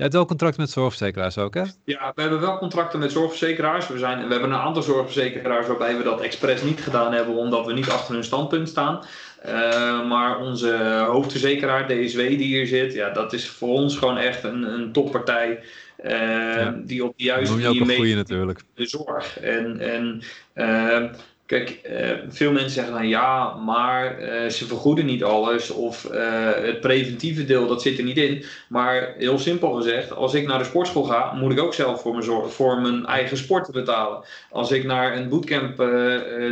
Je 0.00 0.06
hebt 0.06 0.18
wel 0.18 0.26
contracten 0.26 0.60
met 0.60 0.70
zorgverzekeraars 0.70 1.38
ook, 1.38 1.54
hè? 1.54 1.62
Ja, 1.84 2.12
we 2.14 2.20
hebben 2.20 2.40
wel 2.40 2.58
contracten 2.58 2.98
met 2.98 3.12
zorgverzekeraars. 3.12 3.88
We, 3.88 3.98
zijn, 3.98 4.26
we 4.26 4.32
hebben 4.32 4.50
een 4.50 4.58
aantal 4.58 4.82
zorgverzekeraars 4.82 5.66
waarbij 5.66 5.96
we 5.96 6.02
dat 6.02 6.20
expres 6.20 6.62
niet 6.62 6.80
gedaan 6.80 7.12
hebben, 7.12 7.34
omdat 7.34 7.66
we 7.66 7.72
niet 7.72 7.88
achter 7.88 8.14
hun 8.14 8.24
standpunt 8.24 8.68
staan. 8.68 9.04
Uh, 9.46 10.08
maar 10.08 10.38
onze 10.38 11.04
hoofdverzekeraar, 11.08 11.86
DSW, 11.86 12.18
die 12.18 12.38
hier 12.38 12.66
zit, 12.66 12.92
ja, 12.92 13.10
dat 13.10 13.32
is 13.32 13.48
voor 13.48 13.68
ons 13.68 13.96
gewoon 13.96 14.18
echt 14.18 14.44
een, 14.44 14.62
een 14.62 14.92
toppartij. 14.92 15.62
Uh, 16.04 16.10
ja. 16.56 16.74
Die 16.84 17.04
op 17.04 17.12
de 17.16 17.24
juiste 17.24 17.56
manier 17.56 17.86
mee 17.86 18.14
natuurlijk. 18.14 18.60
de 18.74 18.86
zorg. 18.86 19.40
En, 19.40 19.80
en 19.80 20.22
uh, 20.54 21.10
Kijk, 21.50 21.80
uh, 21.90 22.10
veel 22.28 22.52
mensen 22.52 22.70
zeggen 22.70 22.92
dan 22.92 23.08
ja, 23.08 23.54
maar 23.54 24.22
uh, 24.22 24.48
ze 24.48 24.66
vergoeden 24.66 25.06
niet 25.06 25.24
alles 25.24 25.70
of 25.70 26.08
uh, 26.12 26.52
het 26.54 26.80
preventieve 26.80 27.44
deel 27.44 27.66
dat 27.66 27.82
zit 27.82 27.98
er 27.98 28.04
niet 28.04 28.16
in. 28.16 28.44
Maar 28.68 29.14
heel 29.18 29.38
simpel 29.38 29.72
gezegd, 29.72 30.12
als 30.12 30.34
ik 30.34 30.46
naar 30.46 30.58
de 30.58 30.64
sportschool 30.64 31.02
ga, 31.02 31.32
moet 31.32 31.52
ik 31.52 31.60
ook 31.60 31.74
zelf 31.74 32.00
voor 32.00 32.12
mijn, 32.12 32.50
voor 32.50 32.80
mijn 32.80 33.06
eigen 33.06 33.36
sport 33.36 33.72
betalen. 33.72 34.22
Als 34.50 34.70
ik 34.70 34.84
naar 34.84 35.16
een 35.16 35.28
bootcamp 35.28 35.76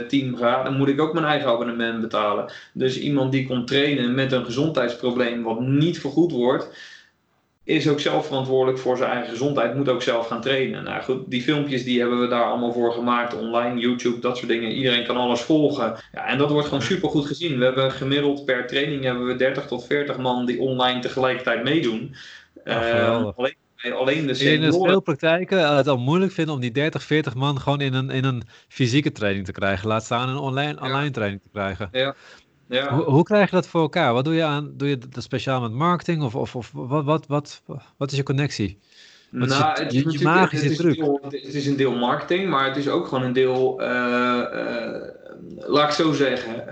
team 0.09 0.37
ga, 0.37 0.63
dan 0.63 0.77
moet 0.77 0.89
ik 0.89 1.01
ook 1.01 1.13
mijn 1.13 1.27
eigen 1.27 1.49
abonnement 1.49 2.01
betalen. 2.01 2.53
Dus 2.73 2.99
iemand 2.99 3.33
die 3.33 3.47
komt 3.47 3.67
trainen 3.67 4.15
met 4.15 4.33
een 4.33 4.45
gezondheidsprobleem 4.45 5.43
wat 5.43 5.61
niet 5.61 6.01
vergoed 6.01 6.33
wordt, 6.33 6.69
is 7.69 7.89
ook 7.89 8.01
zelf 8.01 8.27
verantwoordelijk 8.27 8.79
voor 8.79 8.97
zijn 8.97 9.11
eigen 9.11 9.31
gezondheid, 9.31 9.75
moet 9.75 9.89
ook 9.89 10.03
zelf 10.03 10.27
gaan 10.27 10.41
trainen. 10.41 10.85
Nou 10.85 11.03
goed, 11.03 11.31
die 11.31 11.43
filmpjes 11.43 11.85
die 11.85 12.01
hebben 12.01 12.21
we 12.21 12.27
daar 12.27 12.45
allemaal 12.45 12.73
voor 12.73 12.93
gemaakt, 12.93 13.35
online, 13.35 13.81
YouTube, 13.81 14.19
dat 14.19 14.37
soort 14.37 14.49
dingen. 14.49 14.71
Iedereen 14.71 15.07
kan 15.07 15.17
alles 15.17 15.41
volgen. 15.41 15.97
Ja, 16.13 16.27
en 16.27 16.39
dat 16.39 16.51
wordt 16.51 16.67
gewoon 16.67 16.83
super 16.83 17.09
goed 17.09 17.27
gezien. 17.27 17.59
We 17.59 17.65
hebben 17.65 17.93
gemiddeld 17.93 18.45
per 18.45 18.67
training 18.67 19.05
hebben 19.05 19.27
we 19.27 19.37
30 19.37 19.67
tot 19.67 19.87
40 19.87 20.19
man 20.19 20.47
die 20.47 20.61
online 20.61 21.01
tegelijkertijd 21.01 21.63
meedoen. 21.63 22.15
Uh, 22.65 23.29
alleen, 23.37 23.55
alleen 23.95 24.27
de 24.27 24.35
senioren... 24.35 24.81
In 24.81 24.89
veel 24.89 25.01
praktijken 25.01 25.77
het 25.77 25.89
al 25.89 25.99
moeilijk 25.99 26.33
vinden 26.33 26.55
om 26.55 26.61
die 26.61 26.73
30, 26.73 27.03
40 27.03 27.35
man 27.35 27.61
gewoon 27.61 27.81
in 27.81 27.95
een, 27.95 28.11
in 28.11 28.25
een 28.25 28.43
fysieke 28.69 29.13
training 29.13 29.45
te 29.45 29.53
krijgen. 29.53 29.89
Laat 29.89 30.05
staan 30.05 30.29
een 30.29 30.37
online, 30.37 30.81
online 30.81 31.11
training 31.11 31.43
te 31.43 31.49
krijgen. 31.53 31.89
Ja. 31.93 32.15
Ja. 32.69 32.95
Hoe, 32.95 33.05
hoe, 33.05 33.23
krijg 33.23 33.51
je 33.51 33.57
dat 33.57 33.69
voor 33.69 33.81
elkaar? 33.81 34.13
Wat 34.13 34.25
doe 34.25 34.35
je 34.35 34.45
aan? 34.45 34.73
Doe 34.77 34.89
je 34.89 34.99
dat 34.99 35.23
speciaal 35.23 35.61
met 35.61 35.73
marketing 35.73 36.23
of, 36.23 36.35
of, 36.35 36.57
of 36.57 36.71
wat, 36.73 37.05
wat, 37.05 37.27
wat, 37.27 37.63
wat 37.97 38.11
is 38.11 38.17
je 38.17 38.23
connectie? 38.23 38.79
Wat 39.31 39.49
nou, 39.49 39.73
is 39.73 39.79
het, 39.79 39.93
je, 39.93 40.19
je 40.19 40.25
magische 40.25 40.67
het 40.67 41.33
is, 41.33 41.43
het 41.43 41.55
is 41.55 41.67
een 41.67 41.77
deel 41.77 41.95
marketing, 41.95 42.49
maar 42.49 42.67
het 42.67 42.77
is 42.77 42.89
ook 42.89 43.07
gewoon 43.07 43.25
een 43.25 43.33
deel, 43.33 43.83
uh, 43.83 43.87
uh, 43.87 44.97
laat 45.57 45.89
ik 45.89 45.95
zo 45.95 46.13
zeggen, 46.13 46.65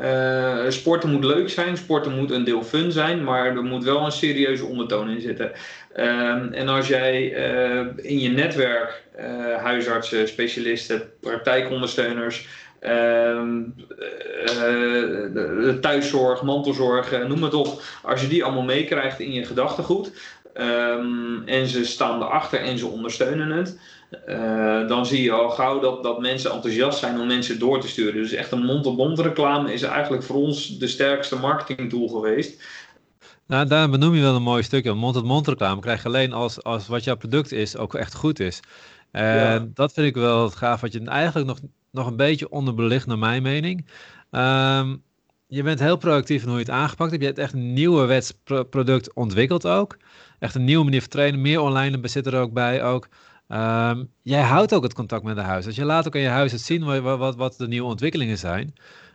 uh, 0.64 0.70
sporten 0.70 1.10
moet 1.10 1.24
leuk 1.24 1.50
zijn, 1.50 1.76
sporten 1.76 2.14
moet 2.14 2.30
een 2.30 2.44
deel 2.44 2.62
fun 2.62 2.92
zijn, 2.92 3.24
maar 3.24 3.46
er 3.46 3.64
moet 3.64 3.84
wel 3.84 4.04
een 4.04 4.12
serieuze 4.12 4.64
ondertoon 4.64 5.10
in 5.10 5.20
zitten. 5.20 5.52
Ehm, 5.92 6.52
en 6.52 6.68
als 6.68 6.88
jij 6.88 7.26
in 7.96 8.18
je 8.18 8.28
netwerk 8.28 9.04
huisartsen, 9.62 10.28
specialisten, 10.28 11.02
praktijkondersteuners, 11.20 12.38
eh, 12.40 12.46
de 12.46 12.65
thuiszorg, 15.80 16.42
mantelzorg, 16.42 17.12
eh, 17.12 17.26
noem 17.26 17.42
het 17.42 17.54
op. 17.54 17.82
Als 18.02 18.20
je 18.20 18.28
die 18.28 18.44
allemaal 18.44 18.62
meekrijgt 18.62 19.20
in 19.20 19.32
je 19.32 19.44
gedachtegoed 19.44 20.12
um, 20.54 21.42
en 21.46 21.66
ze 21.66 21.84
staan 21.84 22.22
erachter 22.22 22.60
en 22.60 22.78
ze 22.78 22.86
ondersteunen 22.86 23.50
het, 23.50 23.78
uh, 24.28 24.88
dan 24.88 25.06
zie 25.06 25.22
je 25.22 25.32
al 25.32 25.50
gauw 25.50 25.80
dat, 25.80 26.02
dat 26.02 26.20
mensen 26.20 26.52
enthousiast 26.52 26.98
zijn 26.98 27.20
om 27.20 27.26
mensen 27.26 27.58
door 27.58 27.80
te 27.80 27.88
sturen. 27.88 28.22
Dus 28.22 28.32
echt 28.32 28.52
een 28.52 28.64
mond-op-mond 28.64 29.18
reclame 29.18 29.72
is 29.72 29.82
eigenlijk 29.82 30.22
voor 30.22 30.36
ons 30.36 30.78
de 30.78 30.88
sterkste 30.88 31.36
marketingtool 31.36 32.08
geweest. 32.08 32.62
Nou, 33.46 33.66
daar 33.66 33.90
benoem 33.90 34.14
je 34.14 34.22
wel 34.22 34.34
een 34.34 34.42
mooi 34.42 34.62
stukje. 34.62 34.92
Mond-op-mond 34.92 35.48
reclame 35.48 35.80
krijg 35.80 36.02
je 36.02 36.08
alleen 36.08 36.32
als, 36.32 36.62
als 36.62 36.86
wat 36.86 37.04
jouw 37.04 37.16
product 37.16 37.52
is 37.52 37.76
ook 37.76 37.94
echt 37.94 38.14
goed 38.14 38.40
is. 38.40 38.60
En 39.10 39.70
dat 39.74 39.92
vind 39.92 40.06
ik 40.06 40.14
wel 40.14 40.44
het 40.44 40.54
gaaf, 40.54 40.80
wat 40.80 40.92
je 40.92 41.04
eigenlijk 41.04 41.46
nog 41.46 41.58
nog 41.96 42.06
een 42.06 42.16
beetje 42.16 42.50
onderbelicht 42.50 43.06
naar 43.06 43.18
mijn 43.18 43.42
mening. 43.42 43.86
Um, 44.30 45.02
je 45.46 45.62
bent 45.62 45.80
heel 45.80 45.96
proactief 45.96 46.42
in 46.42 46.48
hoe 46.48 46.58
je 46.58 46.64
het 46.64 46.74
aangepakt 46.74 47.10
hebt. 47.10 47.22
Je 47.22 47.28
hebt 47.28 47.40
echt 47.40 47.52
een 47.52 47.72
nieuwe 47.72 48.04
wetsproduct 48.04 49.14
ontwikkeld 49.14 49.66
ook. 49.66 49.96
Echt 50.38 50.54
een 50.54 50.64
nieuwe 50.64 50.84
manier 50.84 51.00
van 51.00 51.08
trainen. 51.08 51.40
Meer 51.40 51.60
online 51.60 52.00
bezit 52.00 52.26
er 52.26 52.40
ook 52.40 52.52
bij 52.52 52.84
ook. 52.84 53.08
Um, 53.48 54.10
jij 54.22 54.42
houdt 54.42 54.74
ook 54.74 54.82
het 54.82 54.94
contact 54.94 55.24
met 55.24 55.36
de 55.36 55.42
huis. 55.42 55.64
Dus 55.64 55.76
je 55.76 55.84
laat 55.84 56.06
ook 56.06 56.14
aan 56.14 56.20
je 56.20 56.28
huis 56.28 56.52
het 56.52 56.60
zien 56.60 56.84
wat, 56.84 57.18
wat, 57.18 57.36
wat 57.36 57.56
de 57.56 57.68
nieuwe 57.68 57.88
ontwikkelingen 57.88 58.38
zijn. 58.38 58.74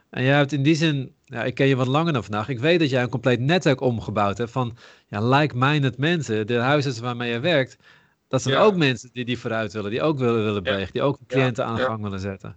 En 0.09 0.23
jij 0.23 0.35
hebt 0.35 0.51
in 0.51 0.63
die 0.63 0.75
zin, 0.75 1.15
ja, 1.25 1.43
ik 1.43 1.55
ken 1.55 1.67
je 1.67 1.75
wat 1.75 1.87
langer 1.87 2.13
dan 2.13 2.23
vandaag. 2.23 2.49
Ik 2.49 2.59
weet 2.59 2.79
dat 2.79 2.89
jij 2.89 3.01
een 3.01 3.09
compleet 3.09 3.39
netwerk 3.39 3.81
omgebouwd 3.81 4.37
hebt 4.37 4.51
van 4.51 4.77
ja, 5.07 5.27
like-minded 5.27 5.97
mensen. 5.97 6.47
De 6.47 6.57
huizen 6.57 7.03
waarmee 7.03 7.31
je 7.31 7.39
werkt, 7.39 7.77
dat 8.27 8.41
zijn 8.41 8.57
ook 8.57 8.75
mensen 8.75 9.09
die, 9.13 9.25
die 9.25 9.39
vooruit 9.39 9.73
willen, 9.73 9.91
die 9.91 10.01
ook 10.01 10.17
willen, 10.17 10.43
willen 10.43 10.63
bewegen, 10.63 10.93
die 10.93 11.01
ook 11.01 11.17
cliënten 11.27 11.65
aan 11.65 11.75
de 11.75 11.81
gang 11.81 12.03
willen 12.03 12.19
zetten. 12.19 12.55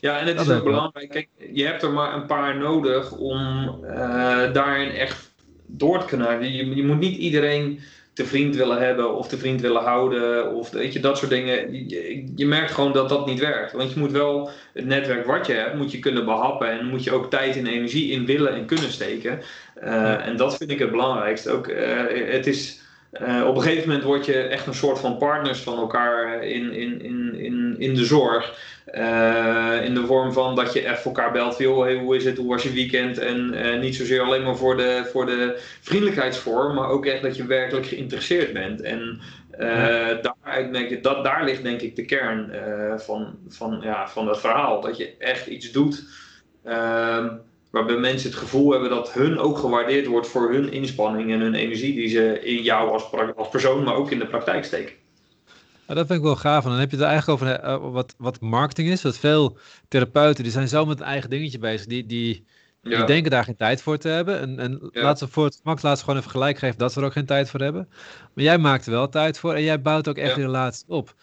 Ja, 0.00 0.18
en 0.18 0.26
het 0.26 0.40
is 0.40 0.50
ook 0.50 0.64
belangrijk. 0.64 1.10
Kijk, 1.10 1.28
je 1.52 1.64
hebt 1.64 1.82
er 1.82 1.90
maar 1.90 2.14
een 2.14 2.26
paar 2.26 2.56
nodig 2.56 3.12
om 3.12 3.68
uh, 3.82 4.52
daarin 4.52 4.90
echt 4.90 5.32
door 5.66 6.00
te 6.00 6.06
kunnen. 6.06 6.52
Je, 6.52 6.74
je 6.74 6.84
moet 6.84 6.98
niet 6.98 7.16
iedereen 7.16 7.80
te 8.14 8.26
vriend 8.26 8.56
willen 8.56 8.78
hebben 8.78 9.16
of 9.16 9.28
te 9.28 9.38
vriend 9.38 9.60
willen 9.60 9.82
houden. 9.82 10.52
Of 10.52 10.70
weet 10.70 10.92
je, 10.92 11.00
dat 11.00 11.18
soort 11.18 11.30
dingen. 11.30 11.88
Je, 11.88 12.32
je, 12.34 12.46
merkt 12.46 12.70
gewoon 12.70 12.92
dat 12.92 13.08
dat 13.08 13.26
niet 13.26 13.40
werkt. 13.40 13.72
Want 13.72 13.92
je 13.92 14.00
moet 14.00 14.12
wel 14.12 14.50
het 14.72 14.86
netwerk 14.86 15.26
wat 15.26 15.46
je 15.46 15.52
hebt, 15.52 15.74
moet 15.74 15.92
je 15.92 15.98
kunnen 15.98 16.24
behappen. 16.24 16.70
En 16.70 16.86
moet 16.86 17.04
je 17.04 17.12
ook 17.12 17.30
tijd 17.30 17.56
en 17.56 17.66
energie 17.66 18.10
in 18.10 18.26
willen 18.26 18.54
en 18.54 18.66
kunnen 18.66 18.92
steken. 18.92 19.40
Uh, 19.84 20.26
en 20.26 20.36
dat 20.36 20.56
vind 20.56 20.70
ik 20.70 20.78
het 20.78 20.90
belangrijkste. 20.90 21.50
Ook, 21.50 21.68
uh, 21.68 22.32
het 22.32 22.46
is 22.46 22.82
uh, 23.22 23.46
op 23.46 23.56
een 23.56 23.62
gegeven 23.62 23.88
moment 23.88 24.04
word 24.04 24.26
je 24.26 24.34
echt 24.34 24.66
een 24.66 24.74
soort 24.74 24.98
van 24.98 25.18
partners 25.18 25.60
van 25.60 25.78
elkaar 25.78 26.42
in, 26.42 26.72
in, 26.72 27.02
in, 27.02 27.34
in, 27.34 27.74
in 27.78 27.94
de 27.94 28.04
zorg. 28.04 28.58
Uh, 28.98 29.84
in 29.84 29.94
de 29.94 30.06
vorm 30.06 30.32
van 30.32 30.54
dat 30.54 30.72
je 30.72 30.84
even 30.84 31.04
elkaar 31.04 31.32
belt 31.32 31.56
van, 31.56 31.82
hey, 31.82 31.94
hoe 31.96 32.16
is 32.16 32.24
het, 32.24 32.36
hoe 32.36 32.48
was 32.48 32.62
je 32.62 32.72
weekend? 32.72 33.18
En 33.18 33.54
uh, 33.54 33.80
niet 33.80 33.96
zozeer 33.96 34.20
alleen 34.20 34.42
maar 34.42 34.56
voor 34.56 34.76
de, 34.76 35.08
voor 35.12 35.26
de 35.26 35.60
vriendelijkheidsvorm, 35.80 36.74
maar 36.74 36.88
ook 36.88 37.06
echt 37.06 37.22
dat 37.22 37.36
je 37.36 37.46
werkelijk 37.46 37.86
geïnteresseerd 37.86 38.52
bent. 38.52 38.80
En 38.80 39.20
daaruit 40.22 40.72
denk 40.72 40.90
ik, 40.90 41.02
dat, 41.02 41.24
daar 41.24 41.44
ligt 41.44 41.62
denk 41.62 41.80
ik 41.80 41.96
de 41.96 42.04
kern 42.04 42.52
van, 43.00 43.38
van, 43.48 43.80
ja, 43.82 44.08
van 44.08 44.28
het 44.28 44.38
verhaal. 44.38 44.80
Dat 44.80 44.96
je 44.96 45.16
echt 45.18 45.46
iets 45.46 45.72
doet 45.72 46.04
ehm, 46.64 47.28
waarbij 47.70 47.96
mensen 47.96 48.30
het 48.30 48.38
gevoel 48.38 48.70
hebben 48.70 48.90
dat 48.90 49.12
hun 49.12 49.38
ook 49.38 49.58
gewaardeerd 49.58 50.06
wordt 50.06 50.26
voor 50.26 50.52
hun 50.52 50.72
inspanning 50.72 51.32
en 51.32 51.40
hun 51.40 51.54
energie 51.54 51.94
die 51.94 52.08
ze 52.08 52.40
in 52.40 52.62
jou 52.62 52.90
als, 52.90 53.10
als 53.36 53.48
persoon, 53.48 53.84
maar 53.84 53.94
ook 53.94 54.10
in 54.10 54.18
de 54.18 54.26
praktijk 54.26 54.64
steken. 54.64 54.94
Dat 55.86 56.06
vind 56.06 56.10
ik 56.10 56.24
wel 56.24 56.36
gaaf. 56.36 56.64
En 56.64 56.70
dan 56.70 56.78
heb 56.78 56.90
je 56.90 56.96
het 56.96 57.06
eigenlijk 57.06 57.42
over 57.42 57.64
uh, 57.64 57.92
wat, 57.92 58.14
wat 58.18 58.40
marketing 58.40 58.88
is. 58.88 59.00
Dat 59.00 59.18
veel 59.18 59.58
therapeuten 59.88 60.42
die 60.42 60.52
zijn 60.52 60.68
zo 60.68 60.86
met 60.86 61.00
een 61.00 61.06
eigen 61.06 61.30
dingetje 61.30 61.58
bezig. 61.58 61.86
Die, 61.86 62.06
die, 62.06 62.46
die 62.82 63.04
denken 63.04 63.30
daar 63.30 63.44
geen 63.44 63.56
tijd 63.56 63.82
voor 63.82 63.98
te 63.98 64.08
hebben. 64.08 64.40
En, 64.40 64.58
en 64.58 64.88
ja. 64.92 65.02
laat 65.02 65.18
ze 65.18 65.28
voor 65.28 65.44
het 65.44 65.60
max 65.62 65.82
laat 65.82 65.98
ze 65.98 66.04
gewoon 66.04 66.18
even 66.18 66.30
gelijk 66.30 66.58
geven 66.58 66.78
dat 66.78 66.92
ze 66.92 67.00
er 67.00 67.06
ook 67.06 67.12
geen 67.12 67.26
tijd 67.26 67.50
voor 67.50 67.60
hebben. 67.60 67.88
Maar 68.34 68.44
jij 68.44 68.58
maakt 68.58 68.86
er 68.86 68.92
wel 68.92 69.08
tijd 69.08 69.38
voor 69.38 69.54
en 69.54 69.62
jij 69.62 69.82
bouwt 69.82 70.08
ook 70.08 70.18
echt 70.18 70.34
die 70.34 70.44
relatie 70.44 70.84
op. 70.88 71.14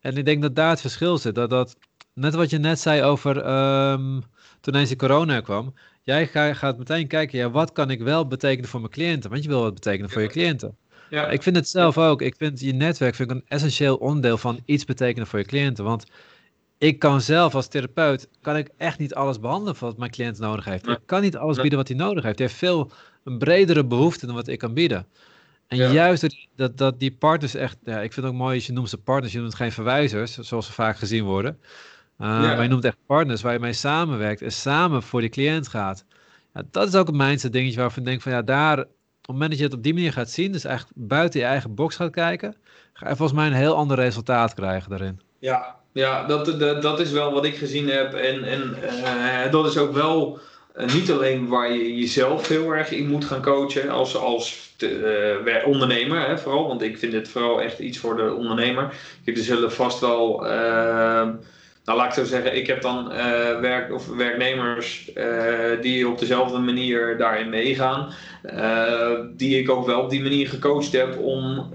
En 0.00 0.16
ik 0.16 0.24
denk 0.24 0.42
dat 0.42 0.56
daar 0.56 0.70
het 0.70 0.80
verschil 0.80 1.18
zit. 1.18 1.34
Dat, 1.34 1.50
dat 1.50 1.76
net 2.14 2.34
wat 2.34 2.50
je 2.50 2.58
net 2.58 2.80
zei 2.80 3.02
over 3.02 3.36
um, 3.36 4.22
toen 4.60 4.74
eens 4.74 4.88
die 4.88 4.96
corona 4.96 5.40
kwam. 5.40 5.74
Jij 6.02 6.26
gaat 6.54 6.78
meteen 6.78 7.06
kijken, 7.06 7.38
ja, 7.38 7.50
wat 7.50 7.72
kan 7.72 7.90
ik 7.90 8.00
wel 8.00 8.26
betekenen 8.26 8.68
voor 8.68 8.80
mijn 8.80 8.92
cliënten? 8.92 9.30
Want 9.30 9.42
je 9.42 9.48
wil 9.48 9.62
wat 9.62 9.74
betekenen 9.74 10.10
voor 10.10 10.22
je 10.22 10.28
cliënten. 10.28 10.76
Ja. 11.10 11.28
Ik 11.28 11.42
vind 11.42 11.56
het 11.56 11.68
zelf 11.68 11.98
ook. 11.98 12.22
Ik 12.22 12.34
vind 12.38 12.60
je 12.60 12.72
netwerk 12.72 13.14
vind 13.14 13.30
ik 13.30 13.36
een 13.36 13.44
essentieel 13.48 13.96
onderdeel 13.96 14.38
van 14.38 14.60
iets 14.64 14.84
betekenen 14.84 15.26
voor 15.26 15.38
je 15.38 15.44
cliënten. 15.44 15.84
Want 15.84 16.06
ik 16.78 16.98
kan 16.98 17.20
zelf 17.20 17.54
als 17.54 17.68
therapeut, 17.68 18.28
kan 18.40 18.56
ik 18.56 18.70
echt 18.76 18.98
niet 18.98 19.14
alles 19.14 19.40
behandelen 19.40 19.74
wat 19.78 19.98
mijn 19.98 20.10
cliënt 20.10 20.38
nodig 20.38 20.64
heeft. 20.64 20.88
Ik 20.88 20.98
kan 21.06 21.22
niet 21.22 21.36
alles 21.36 21.60
bieden 21.60 21.78
wat 21.78 21.88
hij 21.88 21.96
nodig 21.96 22.24
heeft. 22.24 22.38
Hij 22.38 22.46
heeft 22.46 22.58
veel 22.58 22.90
een 23.24 23.38
bredere 23.38 23.84
behoefte 23.84 24.26
dan 24.26 24.34
wat 24.34 24.48
ik 24.48 24.58
kan 24.58 24.74
bieden. 24.74 25.06
En 25.66 25.92
juist 25.92 26.48
dat, 26.56 26.78
dat 26.78 26.98
die 27.00 27.12
partners 27.12 27.54
echt, 27.54 27.76
ja, 27.84 28.00
ik 28.00 28.12
vind 28.12 28.26
het 28.26 28.34
ook 28.34 28.40
mooi 28.40 28.54
als 28.54 28.66
je 28.66 28.72
noemt 28.72 28.88
ze 28.88 28.98
partners, 28.98 29.32
je 29.32 29.40
noemt 29.40 29.54
geen 29.54 29.72
verwijzers, 29.72 30.38
zoals 30.38 30.66
ze 30.66 30.72
vaak 30.72 30.98
gezien 30.98 31.24
worden. 31.24 31.58
Uh, 32.18 32.26
Maar 32.26 32.62
je 32.62 32.68
noemt 32.68 32.84
echt 32.84 32.96
partners 33.06 33.42
waar 33.42 33.52
je 33.52 33.58
mee 33.58 33.72
samenwerkt 33.72 34.42
en 34.42 34.52
samen 34.52 35.02
voor 35.02 35.20
die 35.20 35.30
cliënt 35.30 35.68
gaat. 35.68 36.04
Ja, 36.54 36.62
dat 36.70 36.88
is 36.88 36.94
ook 36.94 37.08
een 37.08 37.16
mindset 37.16 37.52
dingetje 37.52 37.80
waarvan 37.80 37.98
ik 38.02 38.08
denk 38.08 38.22
van 38.22 38.32
ja, 38.32 38.42
daar, 38.42 38.86
het 39.30 39.38
moment 39.38 39.50
dat 39.50 39.58
je 39.58 39.64
het 39.64 39.74
op 39.74 39.82
die 39.82 39.94
manier 39.94 40.12
gaat 40.12 40.30
zien, 40.30 40.52
dus 40.52 40.64
echt 40.64 40.88
buiten 40.94 41.40
je 41.40 41.46
eigen 41.46 41.74
box 41.74 41.96
gaat 41.96 42.10
kijken, 42.10 42.56
ga 42.92 43.08
je 43.08 43.16
volgens 43.16 43.38
mij 43.38 43.46
een 43.46 43.52
heel 43.52 43.74
ander 43.74 43.96
resultaat 43.96 44.54
krijgen 44.54 44.90
daarin. 44.90 45.20
Ja, 45.38 45.76
ja 45.92 46.26
dat, 46.26 46.58
dat, 46.58 46.82
dat 46.82 47.00
is 47.00 47.10
wel 47.10 47.32
wat 47.32 47.44
ik 47.44 47.56
gezien 47.56 47.88
heb. 47.88 48.14
En, 48.14 48.44
en 48.44 48.76
uh, 48.82 49.52
dat 49.52 49.66
is 49.66 49.76
ook 49.76 49.92
wel 49.92 50.38
uh, 50.76 50.94
niet 50.94 51.10
alleen 51.10 51.48
waar 51.48 51.72
je 51.72 51.96
jezelf 51.96 52.48
heel 52.48 52.70
erg 52.70 52.90
in 52.90 53.08
moet 53.08 53.24
gaan 53.24 53.42
coachen 53.42 53.90
als, 53.90 54.16
als 54.16 54.74
te, 54.76 55.42
uh, 55.44 55.66
ondernemer, 55.66 56.28
hè, 56.28 56.38
vooral. 56.38 56.66
Want 56.66 56.82
ik 56.82 56.98
vind 56.98 57.12
het 57.12 57.28
vooral 57.28 57.62
echt 57.62 57.78
iets 57.78 57.98
voor 57.98 58.16
de 58.16 58.34
ondernemer. 58.34 58.94
Er 59.24 59.36
zullen 59.36 59.72
vast 59.72 60.00
wel 60.00 60.46
nou, 61.90 62.02
laat 62.02 62.18
ik 62.18 62.24
zo 62.24 62.30
zeggen, 62.30 62.56
ik 62.56 62.66
heb 62.66 62.82
dan 62.82 63.12
uh, 63.12 63.60
werk, 63.60 63.94
of 63.94 64.06
werknemers 64.06 65.10
uh, 65.14 65.24
die 65.80 66.08
op 66.08 66.18
dezelfde 66.18 66.58
manier 66.58 67.18
daarin 67.18 67.48
meegaan. 67.48 68.12
Uh, 68.44 69.10
die 69.36 69.58
ik 69.58 69.70
ook 69.70 69.86
wel 69.86 70.00
op 70.00 70.10
die 70.10 70.22
manier 70.22 70.48
gecoacht 70.48 70.92
heb 70.92 71.18
om 71.18 71.72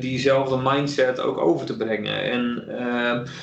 diezelfde 0.00 0.58
mindset 0.62 1.20
ook 1.20 1.38
over 1.38 1.66
te 1.66 1.76
brengen. 1.76 2.22
En 2.22 2.64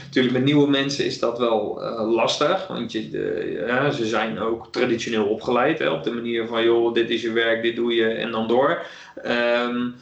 natuurlijk 0.05 0.36
met 0.36 0.43
nieuwe 0.43 0.69
mensen 0.69 1.05
is 1.05 1.19
dat 1.19 1.39
wel 1.39 1.81
lastig, 2.07 2.67
want 2.67 2.91
je, 2.91 3.63
ja, 3.67 3.91
ze 3.91 4.05
zijn 4.05 4.39
ook 4.39 4.67
traditioneel 4.71 5.25
opgeleid 5.25 5.79
hè, 5.79 5.89
op 5.89 6.03
de 6.03 6.12
manier 6.12 6.47
van 6.47 6.63
joh, 6.63 6.93
dit 6.93 7.09
is 7.09 7.21
je 7.21 7.31
werk, 7.31 7.62
dit 7.62 7.75
doe 7.75 7.95
je 7.95 8.07
en 8.07 8.31
dan 8.31 8.47
door. 8.47 8.86
Um, 9.25 9.95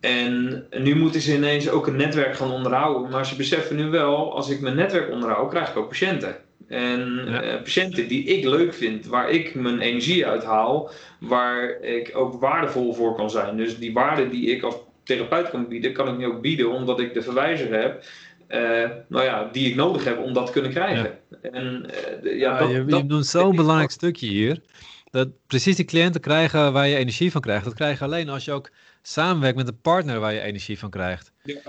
en 0.00 0.64
nu 0.78 0.96
moeten 0.96 1.20
ze 1.20 1.34
ineens 1.34 1.68
ook 1.68 1.86
een 1.86 1.96
netwerk 1.96 2.36
gaan 2.36 2.52
onderhouden. 2.52 3.10
Maar 3.10 3.26
ze 3.26 3.36
beseffen 3.36 3.76
nu 3.76 3.90
wel, 3.90 4.34
als 4.34 4.50
ik 4.50 4.60
mijn 4.60 4.76
netwerk 4.76 5.10
onderhoud, 5.10 5.50
krijg 5.50 5.70
ik 5.70 5.76
ook 5.76 5.88
patiënten. 5.88 6.36
En 6.68 7.24
eh, 7.26 7.62
patiënten 7.62 8.08
die 8.08 8.24
ik 8.24 8.44
leuk 8.44 8.74
vind, 8.74 9.06
waar 9.06 9.30
ik 9.30 9.54
mijn 9.54 9.80
energie 9.80 10.26
uit 10.26 10.44
haal, 10.44 10.90
waar 11.20 11.80
ik 11.80 12.10
ook 12.14 12.40
waardevol 12.40 12.94
voor 12.94 13.14
kan 13.14 13.30
zijn. 13.30 13.56
Dus 13.56 13.78
die 13.78 13.92
waarde 13.92 14.28
die 14.28 14.46
ik 14.46 14.62
als 14.62 14.74
therapeut 15.04 15.50
kan 15.50 15.68
bieden, 15.68 15.92
kan 15.92 16.08
ik 16.08 16.18
nu 16.18 16.26
ook 16.26 16.40
bieden 16.40 16.70
omdat 16.70 17.00
ik 17.00 17.14
de 17.14 17.22
verwijzer 17.22 17.80
heb. 17.80 18.04
Uh, 18.48 18.90
nou 19.08 19.24
ja, 19.24 19.48
die 19.52 19.68
ik 19.68 19.74
nodig 19.74 20.04
heb 20.04 20.18
om 20.18 20.32
dat 20.32 20.46
te 20.46 20.52
kunnen 20.52 20.70
krijgen. 20.70 21.18
En, 21.42 21.86
uh, 22.24 22.38
ja, 22.38 22.58
dat, 22.58 22.70
je, 22.70 22.84
je 22.86 23.06
doet 23.06 23.26
zo'n 23.26 23.56
belangrijk 23.56 23.90
stukje 23.90 24.26
hier. 24.26 24.60
Dat 25.10 25.28
precies 25.46 25.76
die 25.76 25.84
cliënten 25.84 26.20
krijgen 26.20 26.72
waar 26.72 26.86
je 26.86 26.96
energie 26.96 27.30
van 27.30 27.40
krijgt. 27.40 27.64
Dat 27.64 27.74
krijg 27.74 27.98
je 27.98 28.04
alleen 28.04 28.28
als 28.28 28.44
je 28.44 28.52
ook 28.52 28.70
samenwerkt 29.02 29.56
met 29.56 29.68
een 29.68 29.80
partner 29.80 30.20
waar 30.20 30.32
je 30.32 30.40
energie 30.40 30.78
van 30.78 30.90
krijgt. 30.90 31.32
Ja. 31.42 31.60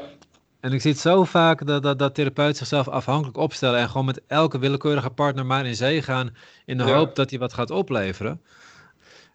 En 0.59 0.73
ik 0.73 0.81
zie 0.81 0.91
het 0.91 0.99
zo 0.99 1.23
vaak 1.23 1.65
dat, 1.65 1.83
dat, 1.83 1.99
dat 1.99 2.15
therapeuten 2.15 2.55
zichzelf 2.55 2.87
afhankelijk 2.87 3.37
opstellen 3.37 3.79
en 3.79 3.89
gewoon 3.89 4.05
met 4.05 4.21
elke 4.27 4.59
willekeurige 4.59 5.09
partner 5.09 5.45
maar 5.45 5.65
in 5.65 5.75
zee 5.75 6.01
gaan 6.01 6.35
in 6.65 6.77
de 6.77 6.83
hoop 6.83 7.15
dat 7.15 7.29
hij 7.29 7.39
wat 7.39 7.53
gaat 7.53 7.71
opleveren. 7.71 8.41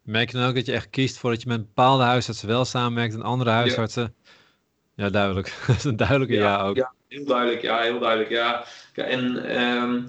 Merk 0.03 0.31
je 0.31 0.37
dan 0.37 0.49
ook 0.49 0.55
dat 0.55 0.67
je 0.67 0.73
echt 0.73 0.91
kiest 0.91 1.19
voor 1.19 1.31
dat 1.31 1.43
je 1.43 1.49
met 1.49 1.67
bepaalde 1.67 2.05
huisartsen 2.05 2.49
wel 2.49 2.65
samenwerkt 2.65 3.15
en 3.15 3.23
andere 3.23 3.51
huisartsen? 3.51 4.15
Ja, 4.95 5.11
duidelijk. 5.11 5.55
dat 5.67 5.77
is 5.77 5.85
een 5.85 5.97
duidelijke 5.97 6.35
ja, 6.35 6.61
ook. 6.61 6.77
Ja, 6.77 6.93
heel 7.09 7.25
duidelijk. 7.25 7.63
Ja, 7.63 7.81
heel 7.81 7.99
duidelijk. 7.99 8.31
Ja. 8.31 8.65
En 8.95 9.57
um, 9.61 10.09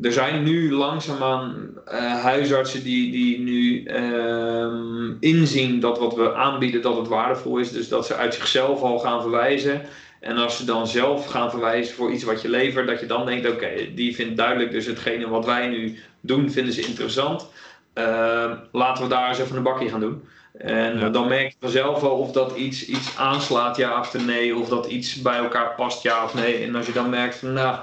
er 0.00 0.12
zijn 0.12 0.42
nu 0.42 0.72
langzaamaan 0.72 1.70
uh, 1.92 2.22
huisartsen 2.22 2.82
die, 2.82 3.10
die 3.10 3.38
nu 3.38 3.88
um, 3.90 5.16
inzien 5.20 5.80
dat 5.80 5.98
wat 5.98 6.14
we 6.14 6.34
aanbieden, 6.34 6.82
dat 6.82 6.96
het 6.96 7.08
waardevol 7.08 7.58
is. 7.58 7.72
Dus 7.72 7.88
dat 7.88 8.06
ze 8.06 8.14
uit 8.14 8.34
zichzelf 8.34 8.82
al 8.82 8.98
gaan 8.98 9.20
verwijzen. 9.20 9.82
En 10.20 10.36
als 10.36 10.56
ze 10.56 10.64
dan 10.64 10.86
zelf 10.86 11.26
gaan 11.26 11.50
verwijzen 11.50 11.94
voor 11.94 12.12
iets 12.12 12.24
wat 12.24 12.42
je 12.42 12.48
levert, 12.48 12.86
dat 12.86 13.00
je 13.00 13.06
dan 13.06 13.26
denkt, 13.26 13.50
oké, 13.50 13.70
die 13.94 14.14
vindt 14.14 14.36
duidelijk 14.36 14.70
dus 14.70 14.86
hetgene 14.86 15.28
wat 15.28 15.44
wij 15.44 15.68
nu 15.68 15.98
doen, 16.20 16.50
vinden 16.50 16.74
ze 16.74 16.86
interessant. 16.86 17.46
Uh, 17.94 18.52
laten 18.72 19.02
we 19.02 19.08
daar 19.08 19.28
eens 19.28 19.38
even 19.38 19.56
een 19.56 19.62
bakje 19.62 19.88
gaan 19.88 20.00
doen. 20.00 20.22
En 20.58 21.12
dan 21.12 21.28
merk 21.28 21.48
je 21.48 21.56
vanzelf 21.60 22.02
al 22.02 22.18
of 22.18 22.32
dat 22.32 22.56
iets, 22.56 22.86
iets 22.86 23.16
aanslaat, 23.16 23.76
ja 23.76 24.00
of 24.00 24.26
nee. 24.26 24.56
Of 24.56 24.68
dat 24.68 24.86
iets 24.86 25.22
bij 25.22 25.38
elkaar 25.38 25.74
past, 25.74 26.02
ja 26.02 26.24
of 26.24 26.34
nee. 26.34 26.64
En 26.64 26.74
als 26.74 26.86
je 26.86 26.92
dan 26.92 27.10
merkt 27.10 27.36
van, 27.36 27.52
nou, 27.52 27.78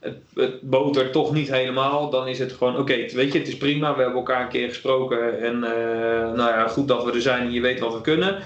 het, 0.00 0.16
het 0.34 0.60
botert 0.60 1.12
toch 1.12 1.32
niet 1.32 1.50
helemaal, 1.50 2.10
dan 2.10 2.28
is 2.28 2.38
het 2.38 2.52
gewoon, 2.52 2.78
oké, 2.78 2.94
weet 2.94 3.32
je, 3.32 3.38
het 3.38 3.48
is 3.48 3.56
prima. 3.56 3.94
We 3.94 4.02
hebben 4.02 4.18
elkaar 4.18 4.42
een 4.42 4.48
keer 4.48 4.68
gesproken. 4.68 5.40
En 5.40 5.54
uh, 5.54 6.32
nou 6.32 6.36
ja, 6.36 6.68
goed 6.68 6.88
dat 6.88 7.04
we 7.04 7.12
er 7.12 7.20
zijn 7.20 7.42
en 7.42 7.52
je 7.52 7.60
weet 7.60 7.80
wat 7.80 7.94
we 7.94 8.00
kunnen. 8.00 8.42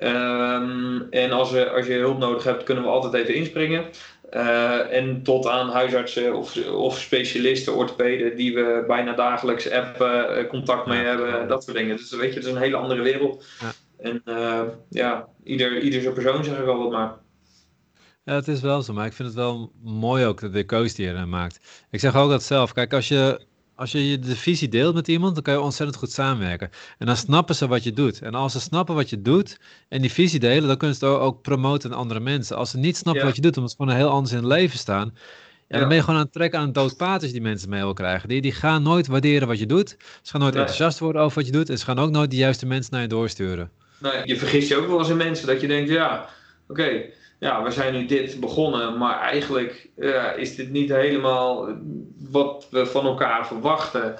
Um, 0.00 1.06
en 1.10 1.32
als, 1.32 1.50
we, 1.50 1.70
als 1.70 1.86
je 1.86 1.92
hulp 1.92 2.18
nodig 2.18 2.44
hebt, 2.44 2.62
kunnen 2.62 2.84
we 2.84 2.90
altijd 2.90 3.14
even 3.14 3.34
inspringen. 3.34 3.84
Uh, 4.32 4.92
en 4.92 5.22
tot 5.22 5.46
aan 5.46 5.70
huisartsen 5.70 6.34
of, 6.34 6.66
of 6.66 6.98
specialisten, 6.98 7.74
orthopeden, 7.74 8.36
die 8.36 8.54
we 8.54 8.84
bijna 8.86 9.12
dagelijks 9.12 9.70
appen, 9.70 10.38
uh, 10.38 10.48
contact 10.48 10.86
mee 10.86 11.04
hebben, 11.04 11.48
dat 11.48 11.64
soort 11.64 11.76
dingen. 11.76 11.96
Dus 11.96 12.10
weet 12.10 12.32
je, 12.32 12.38
het 12.38 12.46
is 12.46 12.52
een 12.52 12.62
hele 12.62 12.76
andere 12.76 13.02
wereld. 13.02 13.44
Ja. 13.60 13.72
En 13.98 14.22
uh, 14.24 14.60
ja, 14.88 15.28
ieder, 15.44 15.78
ieder 15.78 16.00
zijn 16.00 16.14
persoon 16.14 16.44
zeg 16.44 16.58
ik 16.58 16.64
wel 16.64 16.78
wat 16.78 16.90
maar. 16.90 17.14
Ja, 18.24 18.34
het 18.34 18.48
is 18.48 18.60
wel 18.60 18.82
zo, 18.82 18.92
maar 18.92 19.06
ik 19.06 19.12
vind 19.12 19.28
het 19.28 19.36
wel 19.36 19.72
mooi 19.82 20.24
ook 20.24 20.52
de 20.52 20.64
keuze 20.64 20.94
die 20.94 21.06
je 21.06 21.12
erin 21.12 21.28
maakt. 21.28 21.84
Ik 21.90 22.00
zeg 22.00 22.16
ook 22.16 22.30
dat 22.30 22.42
zelf. 22.42 22.72
Kijk, 22.72 22.92
als 22.92 23.08
je 23.08 23.46
als 23.74 23.92
je 23.92 24.18
de 24.18 24.36
visie 24.36 24.68
deelt 24.68 24.94
met 24.94 25.08
iemand, 25.08 25.34
dan 25.34 25.42
kan 25.42 25.54
je 25.54 25.60
ontzettend 25.60 25.98
goed 25.98 26.10
samenwerken. 26.10 26.70
En 26.98 27.06
dan 27.06 27.16
snappen 27.16 27.54
ze 27.54 27.66
wat 27.66 27.82
je 27.82 27.92
doet. 27.92 28.22
En 28.22 28.34
als 28.34 28.52
ze 28.52 28.60
snappen 28.60 28.94
wat 28.94 29.10
je 29.10 29.22
doet 29.22 29.58
en 29.88 30.00
die 30.00 30.12
visie 30.12 30.40
delen, 30.40 30.68
dan 30.68 30.76
kunnen 30.76 30.96
ze 30.96 31.04
het 31.04 31.14
ook 31.14 31.42
promoten 31.42 31.90
aan 31.90 31.98
andere 31.98 32.20
mensen. 32.20 32.56
Als 32.56 32.70
ze 32.70 32.78
niet 32.78 32.96
snappen 32.96 33.24
wat 33.24 33.36
je 33.36 33.42
doet, 33.42 33.56
omdat 33.56 33.70
ze 33.70 33.76
gewoon 33.76 33.94
heel 33.94 34.08
anders 34.08 34.32
in 34.32 34.38
het 34.38 34.46
leven 34.46 34.78
staan, 34.78 35.14
ja, 35.68 35.78
dan 35.78 35.88
ben 35.88 35.96
je 35.96 36.02
gewoon 36.02 36.18
aan 36.18 36.24
het 36.24 36.32
trekken 36.32 36.58
aan 36.58 36.66
een 36.66 36.72
dood 36.72 36.96
paard 36.96 37.20
die 37.32 37.40
mensen 37.40 37.68
mee 37.68 37.80
wil 37.80 37.92
krijgen. 37.92 38.28
Die, 38.28 38.40
die 38.40 38.52
gaan 38.52 38.82
nooit 38.82 39.06
waarderen 39.06 39.48
wat 39.48 39.58
je 39.58 39.66
doet. 39.66 39.96
Ze 40.22 40.30
gaan 40.30 40.40
nooit 40.40 40.54
enthousiast 40.54 40.98
worden 40.98 41.22
over 41.22 41.36
wat 41.36 41.46
je 41.46 41.52
doet. 41.52 41.70
En 41.70 41.78
ze 41.78 41.84
gaan 41.84 41.98
ook 41.98 42.10
nooit 42.10 42.30
de 42.30 42.36
juiste 42.36 42.66
mensen 42.66 42.92
naar 42.92 43.02
je 43.02 43.08
doorsturen. 43.08 43.70
Nou, 43.98 44.14
je 44.24 44.36
vergist 44.36 44.68
je 44.68 44.76
ook 44.76 44.86
wel 44.86 44.98
eens 44.98 45.08
in 45.08 45.16
mensen 45.16 45.46
dat 45.46 45.60
je 45.60 45.66
denkt, 45.66 45.90
ja, 45.90 46.28
oké, 46.68 47.02
ja, 47.42 47.62
we 47.62 47.70
zijn 47.70 47.92
nu 47.92 48.06
dit 48.06 48.40
begonnen, 48.40 48.98
maar 48.98 49.20
eigenlijk 49.20 49.88
is 50.36 50.56
dit 50.56 50.70
niet 50.70 50.90
helemaal 50.90 51.68
wat 52.30 52.66
we 52.70 52.86
van 52.86 53.06
elkaar 53.06 53.46
verwachten. 53.46 54.14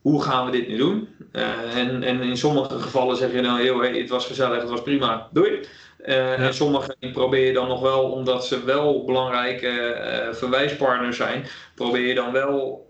Hoe 0.00 0.22
gaan 0.22 0.46
we 0.46 0.52
dit 0.52 0.68
nu 0.68 0.76
doen? 0.76 1.08
Uh, 1.32 1.76
en, 1.76 2.02
en 2.02 2.20
in 2.20 2.36
sommige 2.36 2.78
gevallen 2.78 3.16
zeg 3.16 3.32
je 3.32 3.42
dan 3.42 3.56
heel, 3.56 3.78
hey, 3.80 3.98
het 3.98 4.08
was 4.08 4.26
gezellig, 4.26 4.60
het 4.60 4.70
was 4.70 4.82
prima, 4.82 5.28
doei. 5.32 5.60
Uh, 6.06 6.40
En 6.40 6.54
sommige 6.54 6.96
probeer 7.12 7.46
je 7.46 7.52
dan 7.52 7.68
nog 7.68 7.80
wel, 7.80 8.10
omdat 8.10 8.46
ze 8.46 8.64
wel 8.64 9.04
belangrijke 9.04 9.68
uh, 9.68 10.34
verwijspartners 10.34 11.16
zijn, 11.16 11.44
probeer 11.74 12.06
je 12.06 12.14
dan 12.14 12.32
wel 12.32 12.86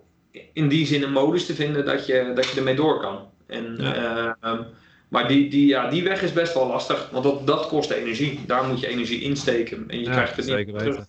in 0.53 0.69
die 0.69 0.87
zin 0.87 1.03
een 1.03 1.13
modus 1.13 1.47
te 1.47 1.55
vinden 1.55 1.85
dat 1.85 2.07
je, 2.07 2.33
dat 2.35 2.51
je 2.51 2.57
ermee 2.57 2.75
door 2.75 3.01
kan. 3.01 3.31
En, 3.47 3.77
ja. 3.79 4.37
Ehm, 4.41 4.63
maar 5.13 5.29
die, 5.29 5.51
die, 5.51 5.67
ja, 5.67 5.89
die 5.89 6.03
weg 6.03 6.23
is 6.23 6.33
best 6.33 6.55
wel 6.55 6.67
lastig, 6.67 7.09
want 7.11 7.25
dat, 7.25 7.47
dat 7.47 7.67
kost 7.67 7.91
energie. 7.91 8.41
Daar 8.47 8.65
moet 8.65 8.81
je 8.81 8.87
energie 8.87 9.21
insteken 9.21 9.85
en 9.89 9.99
je 9.99 10.05
krijgt 10.05 10.37
het 10.37 10.47
niet 10.47 10.69
terug. 10.69 10.97
Weten. 10.97 11.07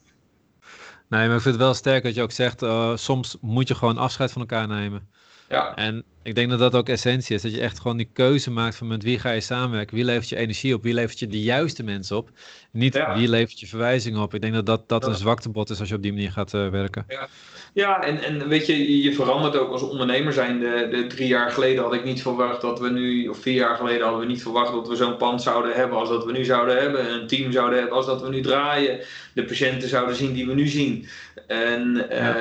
Nee, 1.10 1.28
maar 1.28 1.36
ik 1.36 1.42
vind 1.42 1.56
het 1.56 1.64
wel 1.64 1.74
sterk 1.74 2.04
dat 2.04 2.16
je 2.16 2.22
ook 2.22 2.32
zegt, 2.32 2.62
uh, 2.62 2.96
soms 2.96 3.38
moet 3.42 3.68
je 3.68 3.76
gewoon 3.76 3.98
afscheid 3.98 4.32
van 4.32 4.42
elkaar 4.42 4.68
nemen. 4.68 5.08
Ja. 5.50 5.76
En 5.76 6.04
ik 6.24 6.36
denk 6.36 6.50
dat 6.50 6.60
dat 6.60 6.76
ook 6.76 6.90
essentie 6.90 7.36
is. 7.36 7.42
Dat 7.42 7.54
je 7.54 7.62
echt 7.62 7.80
gewoon 7.80 7.98
die 7.98 8.10
keuze 8.14 8.52
maakt 8.52 8.76
van 8.76 8.88
met 8.88 9.04
wie 9.04 9.20
ga 9.20 9.32
je 9.32 9.42
samenwerken. 9.42 9.96
Wie 9.96 10.06
levert 10.06 10.30
je 10.30 10.36
energie 10.36 10.74
op? 10.74 10.84
Wie 10.84 10.94
levert 10.94 11.20
je 11.20 11.28
de 11.28 11.42
juiste 11.42 11.84
mensen 11.84 12.18
op? 12.18 12.30
Niet 12.72 13.04
wie 13.16 13.30
levert 13.30 13.60
je 13.60 13.68
verwijzingen 13.68 14.22
op. 14.22 14.34
Ik 14.34 14.42
denk 14.42 14.54
dat 14.54 14.66
dat, 14.66 14.90
dat 14.90 15.08
een 15.08 15.16
zwaktebod 15.16 15.70
is 15.70 15.80
als 15.80 15.90
je 15.90 15.96
op 15.96 16.02
die 16.02 16.14
manier 16.14 16.32
gaat 16.32 16.54
uh, 16.54 16.70
werken. 16.70 17.06
Ja. 17.08 17.28
Ja, 17.74 18.04
en, 18.04 18.24
en 18.24 18.48
weet 18.48 18.66
je, 18.66 19.02
je 19.02 19.14
verandert 19.14 19.58
ook 19.58 19.72
als 19.72 19.82
ondernemer 19.82 20.34
zijn. 20.34 20.60
De, 20.60 20.88
de 20.92 21.08
drie 21.08 21.28
jaar 21.28 21.52
geleden 21.52 21.84
had 21.84 21.94
ik 21.94 22.04
niet 22.04 22.22
verwacht 22.22 22.62
dat 22.62 22.80
we 22.80 22.90
nu, 22.90 23.28
of 23.28 23.38
vier 23.38 23.54
jaar 23.54 23.76
geleden 23.76 24.02
hadden 24.02 24.20
we 24.20 24.26
niet 24.26 24.42
verwacht 24.42 24.72
dat 24.72 24.88
we 24.88 24.96
zo'n 24.96 25.18
pand 25.18 25.42
zouden 25.42 25.76
hebben 25.76 25.98
als 25.98 26.10
dat 26.10 26.26
we 26.26 26.32
nu 26.32 26.46
zouden 26.46 26.82
hebben. 26.82 27.12
Een 27.12 27.28
team 27.28 27.52
zouden 27.52 27.80
hebben 27.80 27.98
als 27.98 28.06
dat 28.06 28.22
we 28.22 28.30
nu 28.30 28.42
draaien. 28.42 29.00
De 29.34 29.44
patiënten 29.44 29.90
zouden 29.90 30.16
zien 30.16 30.34
die 30.34 30.48
we 30.48 30.54
nu 30.54 30.68
zien. 30.68 31.08
En 31.48 32.06
ja. 32.10 32.36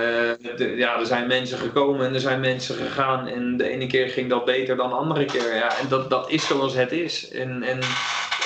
Uh, 0.59 0.79
ja, 0.79 0.99
er 0.99 1.07
zijn 1.07 1.27
mensen 1.27 1.59
gekomen 1.59 2.07
en 2.07 2.15
er 2.15 2.21
zijn 2.21 2.41
mensen 2.41 2.75
gegaan. 2.75 3.27
En 3.27 3.57
de 3.57 3.69
ene 3.69 3.87
keer 3.87 4.09
ging 4.09 4.29
dat 4.29 4.45
beter 4.45 4.77
dan 4.77 4.89
de 4.89 4.95
andere 4.95 5.25
keer. 5.25 5.55
Ja, 5.55 5.79
en 5.79 5.89
dat, 5.89 6.11
dat 6.11 6.31
is 6.31 6.47
zoals 6.47 6.75
het 6.75 6.93
is. 6.93 7.29
En, 7.29 7.63
en 7.63 7.79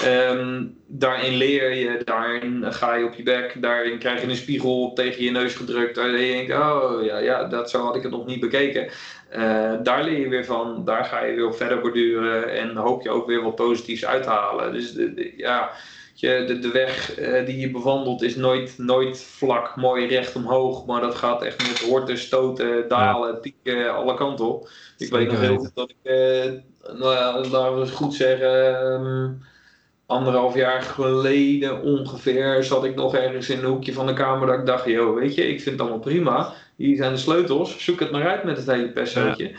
um, 0.05 0.79
daarin 0.87 1.37
leer 1.37 1.75
je, 1.75 2.01
daarin 2.05 2.73
ga 2.73 2.95
je 2.95 3.05
op 3.05 3.15
je 3.15 3.23
bek, 3.23 3.63
daarin 3.63 3.99
krijg 3.99 4.21
je 4.21 4.29
een 4.29 4.37
spiegel 4.37 4.93
tegen 4.95 5.25
je 5.25 5.31
neus 5.31 5.55
gedrukt. 5.55 5.95
Daarin 5.95 6.33
denk 6.33 6.47
je, 6.47 6.55
oh 6.55 7.05
ja, 7.05 7.19
ja, 7.19 7.45
dat 7.45 7.71
zo 7.71 7.83
had 7.85 7.97
ik 7.97 8.03
het 8.03 8.11
nog 8.11 8.27
niet 8.27 8.41
bekeken. 8.41 8.89
Uh, 9.37 9.73
daar 9.83 10.05
leer 10.05 10.21
je 10.21 10.29
weer 10.29 10.45
van, 10.45 10.85
daar 10.85 11.05
ga 11.05 11.25
je 11.25 11.35
weer 11.35 11.47
op 11.47 11.57
verder 11.57 11.81
borduren 11.81 12.53
en 12.53 12.77
hoop 12.77 13.03
je 13.03 13.11
ook 13.11 13.27
weer 13.27 13.43
wat 13.43 13.55
positiefs 13.55 14.07
uit 14.07 14.23
te 14.23 14.29
halen. 14.29 14.73
Dus 14.73 14.93
de, 14.93 15.15
de, 15.15 15.33
ja 15.37 15.71
je, 16.21 16.45
de, 16.47 16.59
de 16.59 16.71
weg 16.71 17.19
uh, 17.19 17.47
die 17.47 17.59
je 17.59 17.71
bewandelt 17.71 18.23
is 18.23 18.37
nooit, 18.37 18.75
nooit 18.79 19.21
vlak, 19.21 19.77
mooi 19.77 20.07
recht 20.07 20.35
omhoog. 20.35 20.87
Maar 20.87 21.01
dat 21.01 21.15
gaat 21.15 21.43
echt 21.43 21.69
met 21.69 21.79
horten, 21.79 22.19
stoten, 22.19 22.89
dalen, 22.89 23.33
ja. 23.33 23.39
pieken, 23.39 23.95
alle 23.95 24.15
kanten 24.15 24.47
op. 24.47 24.69
Ik 24.99 25.11
weet 25.11 25.31
nog 25.31 25.41
heel 25.41 25.57
goed 25.57 25.75
dat 25.75 25.91
ik, 25.91 25.97
uh, 26.03 26.53
nou 26.99 27.15
ja, 27.15 27.41
laten 27.41 27.81
we 27.81 27.87
goed 27.87 28.15
zeggen, 28.15 28.85
um, 28.93 29.43
anderhalf 30.07 30.55
jaar 30.55 30.83
geleden 30.83 31.83
ongeveer 31.83 32.65
zat 32.65 32.85
ik 32.85 32.95
nog 32.95 33.15
ergens 33.15 33.51
in 33.51 33.59
een 33.59 33.65
hoekje 33.65 33.93
van 33.93 34.07
de 34.07 34.13
kamer 34.13 34.47
dat 34.47 34.59
ik 34.59 34.67
dacht, 34.67 34.85
joh, 34.85 35.19
weet 35.19 35.35
je, 35.35 35.49
ik 35.49 35.61
vind 35.61 35.71
het 35.71 35.81
allemaal 35.81 35.99
prima. 35.99 36.53
Hier 36.77 36.97
zijn 36.97 37.13
de 37.13 37.19
sleutels, 37.19 37.85
zoek 37.85 38.01
het 38.01 38.11
maar 38.11 38.29
uit 38.29 38.45
met 38.45 38.57
het 38.57 38.67
hele 38.67 38.91
persootje. 38.91 39.49
Ja. 39.49 39.57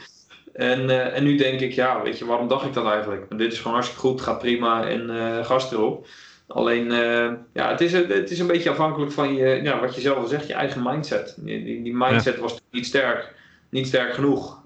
En, 0.54 0.84
uh, 0.84 1.16
en 1.16 1.24
nu 1.24 1.36
denk 1.36 1.60
ik, 1.60 1.72
ja, 1.72 2.02
weet 2.02 2.18
je, 2.18 2.26
waarom 2.26 2.48
dacht 2.48 2.66
ik 2.66 2.74
dat 2.74 2.86
eigenlijk? 2.86 3.26
Maar 3.30 3.38
dit 3.38 3.52
is 3.52 3.58
gewoon 3.58 3.74
hartstikke 3.74 4.08
goed, 4.08 4.22
gaat 4.22 4.40
prima 4.40 4.88
en 4.88 5.10
uh, 5.10 5.46
gas 5.46 5.72
erop. 5.72 6.08
Alleen, 6.48 6.86
uh, 6.86 7.32
ja, 7.54 7.70
het 7.70 7.82
is, 7.82 7.92
het 7.92 8.32
is 8.32 8.40
een 8.40 8.48
beetje 8.48 8.70
afhankelijk 8.70 9.12
van 9.12 9.34
je, 9.34 9.60
ja, 9.64 9.80
wat 9.80 9.96
je 9.96 10.02
zelf 10.02 10.18
al 10.18 10.28
zegt, 10.28 10.48
je 10.48 10.54
eigen 10.54 10.82
mindset. 10.84 11.36
Die, 11.38 11.84
die, 11.84 11.96
mindset 11.96 12.36
ja. 12.36 12.42
was 12.42 12.62
niet 12.72 12.86
sterk, 12.86 13.34
niet 13.70 13.88
sterk 13.88 14.14
genoeg 14.14 14.62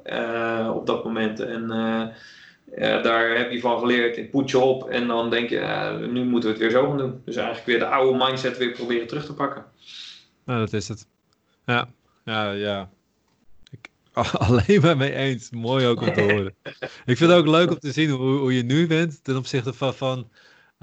op 0.73 0.85
dat 0.85 1.03
moment. 1.03 1.39
En 1.39 1.71
uh, 2.75 2.87
ja, 2.87 3.01
daar 3.01 3.37
heb 3.37 3.51
je 3.51 3.59
van 3.59 3.79
geleerd, 3.79 4.17
ik 4.17 4.31
poet 4.31 4.49
je 4.49 4.59
op 4.59 4.89
en 4.89 5.07
dan 5.07 5.29
denk 5.29 5.49
je, 5.49 6.07
nu 6.11 6.23
moeten 6.23 6.49
we 6.49 6.55
het 6.55 6.63
weer 6.63 6.81
zo 6.81 6.87
gaan 6.87 6.97
doen. 6.97 7.21
Dus 7.25 7.35
eigenlijk 7.35 7.67
weer 7.67 7.79
de 7.79 7.85
oude 7.85 8.25
mindset 8.25 8.57
weer 8.57 8.71
proberen 8.71 9.07
terug 9.07 9.25
te 9.25 9.33
pakken. 9.33 9.65
Ja, 10.45 10.59
dat 10.59 10.73
is 10.73 10.87
het. 10.87 11.07
Ja, 11.65 11.87
ja, 12.25 12.51
ja. 12.51 12.89
Ik, 13.71 13.89
alleen 14.47 14.81
maar 14.81 14.97
mee 14.97 15.13
eens. 15.13 15.49
Mooi 15.49 15.85
ook 15.85 16.01
om 16.01 16.13
te 16.13 16.21
horen. 16.21 16.55
ik 17.11 17.17
vind 17.17 17.19
het 17.19 17.31
ook 17.31 17.47
leuk 17.47 17.69
om 17.69 17.79
te 17.79 17.91
zien 17.91 18.09
hoe, 18.09 18.37
hoe 18.37 18.55
je 18.55 18.63
nu 18.63 18.87
bent 18.87 19.23
ten 19.23 19.37
opzichte 19.37 19.73
van, 19.73 19.93
van 19.93 20.29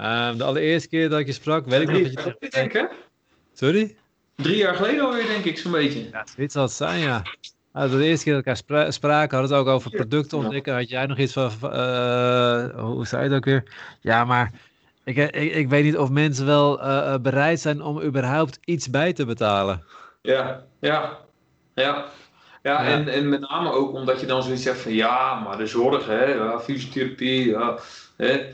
Um, 0.01 0.37
de 0.37 0.43
allereerste 0.43 0.89
keer 0.89 1.09
dat 1.09 1.19
ik 1.19 1.25
je 1.25 1.33
sprak, 1.33 1.65
weet 1.65 1.81
ik 1.81 1.89
nog 1.89 2.23
dat 2.23 2.35
je... 2.39 2.49
Denk, 2.49 2.73
hè? 2.73 2.85
Sorry? 3.53 3.95
Drie 4.35 4.57
jaar 4.57 4.75
geleden 4.75 5.05
alweer, 5.05 5.27
denk 5.27 5.45
ik, 5.45 5.57
zo'n 5.57 5.71
beetje. 5.71 6.09
Ja, 6.11 6.25
zoiets 6.35 6.53
zal 6.53 6.63
het 6.63 6.71
zijn, 6.71 6.99
ja. 6.99 7.23
Nou, 7.73 7.89
de 7.89 8.03
eerste 8.03 8.23
keer 8.23 8.33
dat 8.33 8.45
elkaar 8.45 8.93
spraken, 8.93 9.37
hadden 9.37 9.57
het 9.57 9.67
ook 9.67 9.73
over 9.73 9.91
producten 9.91 10.37
ontwikkelen. 10.37 10.77
Had 10.77 10.89
jij 10.89 11.05
nog 11.05 11.17
iets 11.17 11.33
van, 11.33 11.51
uh, 11.63 12.79
hoe 12.79 13.07
zei 13.07 13.23
je 13.23 13.27
het 13.29 13.37
ook 13.37 13.45
weer? 13.45 13.63
Ja, 14.01 14.25
maar 14.25 14.51
ik, 15.03 15.17
ik, 15.17 15.53
ik 15.53 15.69
weet 15.69 15.83
niet 15.83 15.97
of 15.97 16.09
mensen 16.09 16.45
wel 16.45 16.79
uh, 16.79 17.17
bereid 17.17 17.59
zijn 17.59 17.81
om 17.81 18.01
überhaupt 18.01 18.59
iets 18.65 18.89
bij 18.89 19.13
te 19.13 19.25
betalen. 19.25 19.83
Ja, 20.21 20.63
ja, 20.79 21.17
ja. 21.73 22.05
Ja, 22.63 22.85
En, 22.85 23.07
en 23.07 23.29
met 23.29 23.39
name 23.39 23.71
ook 23.71 23.93
omdat 23.93 24.19
je 24.19 24.25
dan 24.25 24.43
zoiets 24.43 24.63
zegt 24.63 24.79
van 24.79 24.93
ja, 24.93 25.39
maar 25.39 25.57
de 25.57 25.65
zorg, 25.65 26.05
hè, 26.05 26.25
ja, 26.25 26.59
fysiotherapie, 26.59 27.49
ja, 27.49 27.77
hè. 28.17 28.45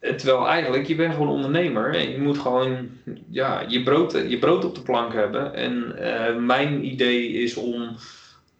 Terwijl 0.00 0.48
eigenlijk, 0.48 0.86
je 0.86 0.94
bent 0.94 1.12
gewoon 1.12 1.28
ondernemer 1.28 1.94
en 1.94 2.10
je 2.10 2.20
moet 2.20 2.38
gewoon 2.38 2.88
ja, 3.30 3.64
je, 3.68 3.82
brood, 3.82 4.12
je 4.12 4.38
brood 4.38 4.64
op 4.64 4.74
de 4.74 4.82
plank 4.82 5.12
hebben. 5.12 5.54
En 5.54 5.94
uh, 5.98 6.36
mijn 6.36 6.86
idee 6.86 7.28
is 7.28 7.56
om 7.56 7.96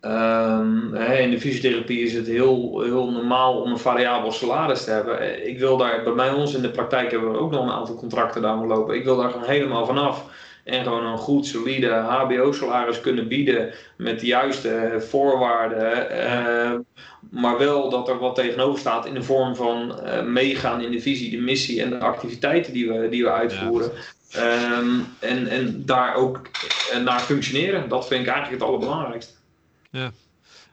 Ehm, 0.01 0.95
in 0.95 1.31
de 1.31 1.41
fysiotherapie 1.41 2.01
is 2.01 2.13
het 2.13 2.27
heel, 2.27 2.81
heel 2.81 3.11
normaal 3.11 3.61
om 3.61 3.71
een 3.71 3.79
variabel 3.79 4.33
salaris 4.33 4.85
te 4.85 4.91
hebben. 4.91 5.47
Ik 5.47 5.59
wil 5.59 5.77
daar, 5.77 6.03
bij 6.03 6.13
mij 6.13 6.31
ons 6.31 6.55
in 6.55 6.63
de 6.63 6.71
praktijk 6.71 7.11
hebben 7.11 7.33
we 7.33 7.39
ook 7.39 7.51
nog 7.51 7.65
een 7.65 7.73
aantal 7.73 7.95
contracten 7.95 8.43
daar 8.43 8.57
lopen. 8.57 8.95
Ik 8.95 9.05
wil 9.05 9.17
daar 9.17 9.31
gewoon 9.31 9.49
helemaal 9.49 9.87
vanaf. 9.87 10.25
En 10.65 10.83
gewoon 10.83 11.07
een 11.07 11.19
goed, 11.19 11.47
solide 11.47 11.91
HBO-salaris 11.91 13.01
kunnen 13.01 13.29
bieden 13.29 13.73
met 13.97 14.21
de 14.21 14.27
juiste 14.27 15.05
voorwaarden. 15.09 16.11
Ehm, 16.11 16.79
maar 17.31 17.59
wel 17.59 17.91
dat 17.91 18.09
er 18.09 18.19
wat 18.19 18.35
tegenover 18.35 18.79
staat 18.79 19.07
in 19.07 19.15
de 19.15 19.23
vorm 19.23 19.57
van 19.57 20.01
uh, 20.05 20.23
meegaan 20.23 20.81
in 20.81 20.91
de 20.91 21.01
visie, 21.01 21.31
de 21.31 21.43
missie 21.43 21.83
en 21.83 21.91
de 21.91 21.99
activiteiten 21.99 22.73
die 22.73 22.89
we, 22.89 23.09
die 23.09 23.23
we 23.23 23.31
uitvoeren. 23.31 23.91
Ehm, 24.33 25.01
en, 25.19 25.47
en 25.47 25.83
daar 25.87 26.15
ook 26.15 26.41
eh, 26.91 27.01
naar 27.01 27.21
functioneren. 27.21 27.89
Dat 27.89 28.07
vind 28.07 28.21
ik 28.21 28.27
eigenlijk 28.27 28.61
het 28.61 28.71
allerbelangrijkste. 28.71 29.38
Ja. 29.91 30.13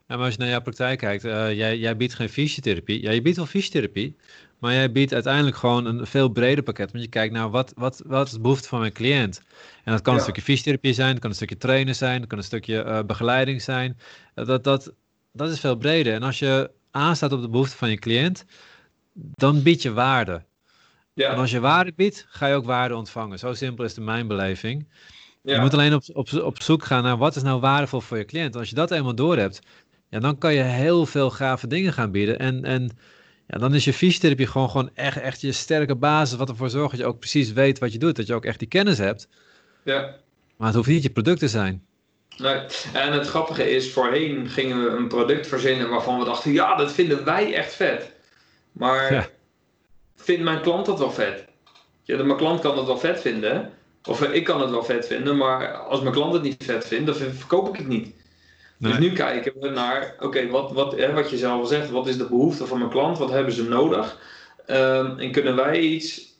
maar 0.07 0.17
als 0.17 0.33
je 0.33 0.39
naar 0.39 0.49
jouw 0.49 0.61
praktijk 0.61 0.99
kijkt, 0.99 1.25
uh, 1.25 1.53
jij, 1.53 1.77
jij 1.77 1.97
biedt 1.97 2.13
geen 2.13 2.29
fysiotherapie. 2.29 3.01
Ja, 3.01 3.11
je 3.11 3.21
biedt 3.21 3.37
wel 3.37 3.45
fysiotherapie, 3.45 4.15
maar 4.59 4.73
jij 4.73 4.91
biedt 4.91 5.13
uiteindelijk 5.13 5.55
gewoon 5.57 5.85
een 5.85 6.07
veel 6.07 6.29
breder 6.29 6.63
pakket. 6.63 6.91
Want 6.91 7.03
je 7.03 7.09
kijkt 7.09 7.33
naar 7.33 7.49
wat, 7.49 7.73
wat, 7.75 8.01
wat 8.05 8.25
is 8.25 8.33
de 8.33 8.39
behoefte 8.39 8.67
van 8.67 8.79
mijn 8.79 8.93
cliënt. 8.93 9.41
En 9.83 9.91
dat 9.91 10.01
kan 10.01 10.15
een 10.15 10.21
stukje 10.21 10.41
fysiotherapie 10.41 10.93
zijn, 10.93 11.11
dat 11.11 11.19
kan 11.19 11.29
een 11.29 11.35
stukje 11.35 11.57
trainen 11.57 11.95
zijn, 11.95 12.19
dat 12.19 12.29
kan 12.29 12.37
een 12.37 12.43
stukje 12.43 12.85
uh, 12.85 12.99
begeleiding 13.03 13.61
zijn. 13.61 13.97
dat, 14.33 14.63
dat, 14.63 14.93
dat 15.31 15.49
is 15.49 15.59
veel 15.59 15.75
breder. 15.75 16.13
En 16.13 16.23
als 16.23 16.39
je 16.39 16.71
aanstaat 16.91 17.31
op 17.31 17.41
de 17.41 17.49
behoefte 17.49 17.77
van 17.77 17.89
je 17.89 17.97
cliënt, 17.97 18.45
dan 19.13 19.63
bied 19.63 19.81
je 19.81 19.93
waarde. 19.93 20.43
Ja. 21.13 21.31
En 21.31 21.37
als 21.37 21.51
je 21.51 21.59
waarde 21.59 21.93
biedt, 21.95 22.25
ga 22.29 22.47
je 22.47 22.55
ook 22.55 22.65
waarde 22.65 22.95
ontvangen. 22.95 23.39
Zo 23.39 23.53
simpel 23.53 23.85
is 23.85 23.93
de 23.93 24.01
mijn 24.01 24.27
beleving. 24.27 24.87
Je 25.45 25.59
moet 25.59 25.73
alleen 25.73 25.93
op, 25.93 26.03
op, 26.13 26.33
op 26.33 26.61
zoek 26.61 26.83
gaan 26.83 27.03
naar 27.03 27.17
wat 27.17 27.35
is 27.35 27.43
nou 27.43 27.59
waardevol 27.59 28.01
voor 28.01 28.17
je 28.17 28.25
cliënt. 28.25 28.55
Als 28.55 28.69
je 28.69 28.75
dat 28.75 28.91
eenmaal 28.91 29.15
door 29.15 29.37
hebt, 29.37 29.61
ja, 30.09 30.19
dan 30.19 30.37
kan 30.37 30.53
je 30.53 30.61
heel 30.61 31.05
veel 31.05 31.29
gave 31.29 31.67
dingen 31.67 31.93
gaan 31.93 32.11
bieden. 32.11 32.39
En, 32.39 32.63
en 32.63 32.97
ja, 33.47 33.57
dan 33.57 33.73
is 33.73 33.85
je 33.85 33.93
fysiotherapie 33.93 34.47
gewoon, 34.47 34.69
gewoon 34.69 34.89
echt, 34.93 35.17
echt 35.17 35.41
je 35.41 35.51
sterke 35.51 35.95
basis, 35.95 36.37
wat 36.37 36.49
ervoor 36.49 36.69
zorgt 36.69 36.91
dat 36.91 36.99
je 36.99 37.05
ook 37.05 37.19
precies 37.19 37.53
weet 37.53 37.79
wat 37.79 37.93
je 37.93 37.99
doet. 37.99 38.15
Dat 38.15 38.27
je 38.27 38.33
ook 38.33 38.45
echt 38.45 38.59
die 38.59 38.67
kennis 38.67 38.97
hebt. 38.97 39.27
Ja. 39.83 40.15
Maar 40.57 40.67
het 40.67 40.75
hoeft 40.75 40.89
niet 40.89 41.03
je 41.03 41.09
product 41.09 41.39
te 41.39 41.47
zijn. 41.47 41.85
Nee. 42.37 42.59
En 42.93 43.13
het 43.13 43.27
grappige 43.27 43.69
is, 43.69 43.91
voorheen 43.91 44.49
gingen 44.49 44.83
we 44.83 44.89
een 44.89 45.07
product 45.07 45.47
verzinnen 45.47 45.89
waarvan 45.89 46.19
we 46.19 46.25
dachten, 46.25 46.51
ja, 46.51 46.75
dat 46.75 46.91
vinden 46.91 47.25
wij 47.25 47.53
echt 47.53 47.73
vet. 47.73 48.11
Maar 48.71 49.29
vindt 50.15 50.43
mijn 50.43 50.61
klant 50.61 50.85
dat 50.85 50.99
wel 50.99 51.11
vet? 51.11 51.45
Ja, 52.03 52.23
mijn 52.23 52.37
klant 52.37 52.59
kan 52.59 52.75
dat 52.75 52.85
wel 52.85 52.97
vet 52.97 53.21
vinden. 53.21 53.71
Of 54.05 54.21
ik 54.21 54.43
kan 54.43 54.61
het 54.61 54.69
wel 54.69 54.83
vet 54.83 55.07
vinden, 55.07 55.37
maar 55.37 55.73
als 55.73 56.01
mijn 56.01 56.13
klant 56.13 56.33
het 56.33 56.41
niet 56.41 56.63
vet 56.63 56.87
vindt, 56.87 57.05
dan 57.05 57.15
verkoop 57.15 57.69
ik 57.69 57.75
het 57.75 57.87
niet. 57.87 58.13
Dus 58.77 58.97
nu 58.97 59.11
kijken 59.11 59.53
we 59.59 59.69
naar, 59.69 60.15
oké, 60.19 60.47
wat, 60.47 60.71
wat, 60.71 60.95
wat 61.13 61.29
je 61.29 61.37
zelf 61.37 61.59
al 61.59 61.65
zegt, 61.65 61.89
wat 61.89 62.07
is 62.07 62.17
de 62.17 62.27
behoefte 62.27 62.65
van 62.65 62.77
mijn 62.77 62.89
klant, 62.89 63.17
wat 63.17 63.29
hebben 63.29 63.53
ze 63.53 63.63
nodig? 63.63 64.17
Um, 64.67 65.19
en 65.19 65.31
kunnen 65.31 65.55
wij 65.55 65.79
iets 65.79 66.33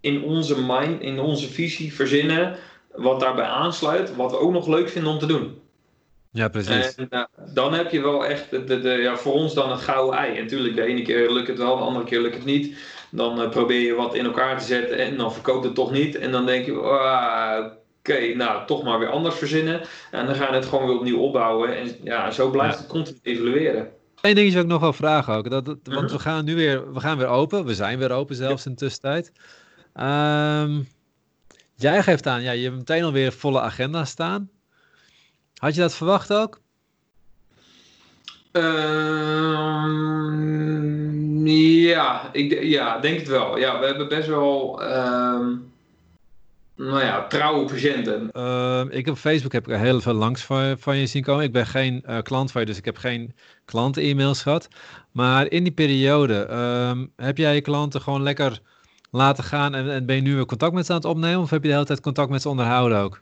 in 0.00 0.22
onze 0.22 0.62
mind, 0.62 1.00
in 1.00 1.20
onze 1.20 1.48
visie 1.48 1.94
verzinnen, 1.94 2.56
wat 2.94 3.20
daarbij 3.20 3.44
aansluit, 3.44 4.16
wat 4.16 4.30
we 4.30 4.38
ook 4.38 4.52
nog 4.52 4.66
leuk 4.66 4.88
vinden 4.88 5.12
om 5.12 5.18
te 5.18 5.26
doen? 5.26 5.60
Ja, 6.30 6.48
precies. 6.48 6.94
En 6.94 7.06
uh, 7.10 7.24
dan 7.54 7.72
heb 7.72 7.90
je 7.90 8.00
wel 8.00 8.26
echt, 8.26 8.50
de, 8.50 8.80
de, 8.80 8.88
ja, 8.88 9.16
voor 9.16 9.32
ons 9.32 9.54
dan 9.54 9.70
het 9.70 9.80
gouden 9.80 10.18
ei. 10.18 10.36
En 10.36 10.42
natuurlijk, 10.42 10.76
de 10.76 10.82
ene 10.82 11.02
keer 11.02 11.32
lukt 11.32 11.48
het 11.48 11.58
wel, 11.58 11.76
de 11.76 11.82
andere 11.82 12.04
keer 12.04 12.20
lukt 12.20 12.34
het 12.34 12.44
niet. 12.44 12.76
Dan 13.14 13.40
uh, 13.40 13.48
probeer 13.48 13.80
je 13.80 13.94
wat 13.94 14.14
in 14.14 14.24
elkaar 14.24 14.58
te 14.58 14.64
zetten 14.64 14.98
en 14.98 15.16
dan 15.16 15.32
verkoopt 15.32 15.64
het 15.64 15.74
toch 15.74 15.90
niet. 15.90 16.16
En 16.16 16.32
dan 16.32 16.46
denk 16.46 16.66
je, 16.66 16.72
ah, 16.72 17.66
oké, 17.98 18.34
nou 18.34 18.66
toch 18.66 18.82
maar 18.82 18.98
weer 18.98 19.08
anders 19.08 19.34
verzinnen. 19.34 19.80
En 20.10 20.26
dan 20.26 20.34
ga 20.34 20.48
je 20.48 20.54
het 20.54 20.66
gewoon 20.66 20.86
weer 20.86 20.96
opnieuw 20.96 21.18
opbouwen. 21.18 21.76
En 21.76 21.96
ja, 22.02 22.30
zo 22.30 22.50
blijft 22.50 22.78
het 22.78 22.86
continu 22.86 23.18
evalueren. 23.22 23.90
Eén 24.20 24.34
dingetje 24.34 24.54
wil 24.54 24.64
ik 24.64 24.70
nog 24.70 24.80
wel 24.80 24.92
vragen 24.92 25.34
ook. 25.34 25.50
Dat, 25.50 25.64
dat 25.64 25.78
Want 25.82 26.02
mhm. 26.02 26.12
we 26.12 26.18
gaan 26.18 26.44
nu 26.44 26.54
weer, 26.54 26.92
we 26.92 27.00
gaan 27.00 27.18
weer 27.18 27.26
open. 27.26 27.64
We 27.64 27.74
zijn 27.74 27.98
weer 27.98 28.10
open 28.10 28.36
zelfs 28.36 28.66
in 28.66 28.72
de 28.72 28.78
tussentijd. 28.78 29.32
Um, 29.94 30.88
jij 31.74 32.02
geeft 32.02 32.26
aan, 32.26 32.42
ja, 32.42 32.52
je 32.52 32.64
hebt 32.64 32.76
meteen 32.76 33.04
alweer 33.04 33.32
volle 33.32 33.60
agenda 33.60 34.04
staan. 34.04 34.50
Had 35.56 35.74
je 35.74 35.80
dat 35.80 35.94
verwacht 35.94 36.32
ook? 36.32 36.61
Um, 38.52 40.26
ja, 41.46 42.28
ik 42.32 42.62
ja, 42.62 42.98
denk 42.98 43.18
het 43.18 43.28
wel. 43.28 43.58
Ja, 43.58 43.78
we 43.80 43.86
hebben 43.86 44.08
best 44.08 44.28
wel 44.28 44.82
um, 44.82 45.72
nou 46.76 47.00
ja, 47.00 47.26
trouwe 47.26 47.64
patiënten. 47.64 48.30
Uh, 48.32 48.82
ik 48.88 49.08
op 49.08 49.16
Facebook 49.16 49.52
heb 49.52 49.68
ik 49.68 49.76
heel 49.76 50.00
veel 50.00 50.12
langs 50.12 50.42
van, 50.42 50.96
je 50.98 51.06
zien 51.06 51.22
komen. 51.22 51.44
Ik 51.44 51.52
ben 51.52 51.66
geen 51.66 52.02
uh, 52.06 52.18
klant 52.22 52.52
van 52.52 52.60
je, 52.60 52.66
dus 52.66 52.78
ik 52.78 52.84
heb 52.84 52.96
geen 52.96 53.34
klanten-e-mails 53.64 54.42
gehad. 54.42 54.68
Maar 55.12 55.50
in 55.50 55.62
die 55.62 55.72
periode, 55.72 56.46
heb 57.16 57.38
jij 57.38 57.54
je 57.54 57.60
klanten 57.60 58.00
gewoon 58.00 58.22
lekker 58.22 58.60
laten 59.10 59.44
gaan 59.44 59.74
en, 59.74 59.90
en 59.90 60.06
ben 60.06 60.16
je 60.16 60.22
nu 60.22 60.34
weer 60.34 60.46
contact 60.46 60.72
met 60.72 60.86
ze 60.86 60.92
aan 60.92 60.98
het 60.98 61.06
opnemen? 61.06 61.40
Of 61.40 61.50
heb 61.50 61.62
je 61.62 61.68
de 61.68 61.74
hele 61.74 61.86
tijd 61.86 62.00
contact 62.00 62.30
met 62.30 62.42
ze 62.42 62.48
onderhouden 62.48 62.98
ook? 62.98 63.20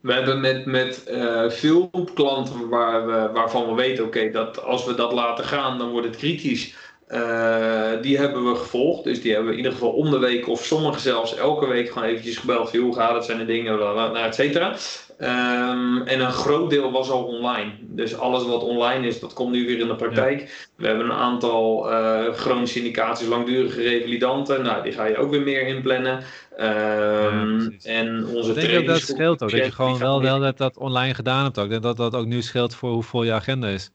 We 0.00 0.12
hebben 0.12 0.40
met, 0.40 0.66
met 0.66 1.04
uh, 1.10 1.50
veel 1.50 1.90
klanten 2.14 2.68
waar 2.68 3.06
we, 3.06 3.30
waarvan 3.32 3.68
we 3.68 3.74
weten, 3.74 4.04
oké, 4.04 4.30
dat 4.30 4.62
als 4.62 4.84
we 4.84 4.94
dat 4.94 5.12
laten 5.12 5.44
gaan, 5.44 5.78
dan 5.78 5.90
wordt 5.90 6.06
het 6.06 6.16
kritisch. 6.16 6.74
Uh, 7.08 7.90
die 8.02 8.18
hebben 8.18 8.52
we 8.52 8.54
gevolgd. 8.54 9.04
Dus 9.04 9.22
die 9.22 9.32
hebben 9.32 9.48
we 9.48 9.56
in 9.56 9.64
ieder 9.64 9.72
geval 9.78 9.92
om 9.92 10.10
de 10.10 10.18
week 10.18 10.48
of 10.48 10.64
sommigen 10.64 11.00
zelfs 11.00 11.36
elke 11.36 11.66
week 11.66 11.90
gewoon 11.90 12.08
eventjes 12.08 12.36
gebeld. 12.36 12.76
Hoe 12.76 12.94
gaat 12.94 13.14
het? 13.14 13.24
Zijn 13.24 13.40
er 13.40 13.46
dingen? 13.46 14.14
Et 14.14 14.34
cetera. 14.34 14.76
Um, 15.20 16.02
en 16.02 16.20
een 16.20 16.32
groot 16.32 16.70
deel 16.70 16.92
was 16.92 17.10
al 17.10 17.24
online. 17.24 17.72
Dus 17.80 18.18
alles 18.18 18.44
wat 18.44 18.62
online 18.62 19.06
is, 19.06 19.20
dat 19.20 19.32
komt 19.32 19.52
nu 19.52 19.66
weer 19.66 19.78
in 19.78 19.86
de 19.86 19.96
praktijk. 19.96 20.68
We 20.76 20.86
hebben 20.86 21.04
een 21.04 21.16
aantal 21.16 21.92
uh, 21.92 22.32
chronische 22.32 22.78
indicaties, 22.78 23.26
langdurige 23.26 23.82
revalidanten. 23.82 24.62
Nou, 24.62 24.82
die 24.82 24.92
ga 24.92 25.04
je 25.04 25.16
ook 25.16 25.30
weer 25.30 25.42
meer 25.42 25.66
inplannen. 25.66 26.24
Um, 26.60 27.76
ja, 27.78 27.90
en 27.90 28.26
onze 28.34 28.50
Ik 28.50 28.60
denk 28.60 28.78
ook 28.78 28.86
dat 28.86 29.00
scheelt 29.00 29.42
ook. 29.42 29.50
Dat 29.50 29.64
je 29.64 29.72
gewoon 29.72 29.98
wel, 29.98 30.22
wel 30.22 30.40
dat, 30.40 30.58
dat 30.58 30.76
online 30.76 31.14
gedaan 31.14 31.44
hebt 31.44 31.58
ook. 31.58 31.82
Dat 31.82 31.96
dat 31.96 32.14
ook 32.14 32.26
nu 32.26 32.42
scheelt 32.42 32.74
voor 32.74 32.90
hoe 32.90 33.02
vol 33.02 33.22
je 33.22 33.32
agenda 33.32 33.68
is. 33.68 33.90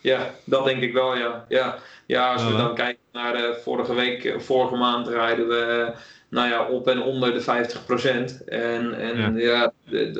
Ja, 0.00 0.30
dat 0.44 0.64
denk 0.64 0.82
ik 0.82 0.92
wel, 0.92 1.16
ja. 1.16 1.44
Ja, 1.48 1.78
ja 2.06 2.32
als 2.32 2.46
we 2.46 2.56
dan 2.56 2.74
kijken 2.74 3.02
naar 3.12 3.32
de 3.32 3.58
vorige 3.62 3.94
week, 3.94 4.24
eh, 4.24 4.38
vorige 4.38 4.76
maand 4.76 5.08
rijden 5.08 5.48
we 5.48 5.92
nou 6.28 6.48
ja, 6.48 6.68
op 6.68 6.88
en 6.88 7.02
onder 7.02 7.32
de 7.32 7.42
50%. 7.42 8.44
En, 8.46 8.94
en 8.94 9.36
ja, 9.36 9.72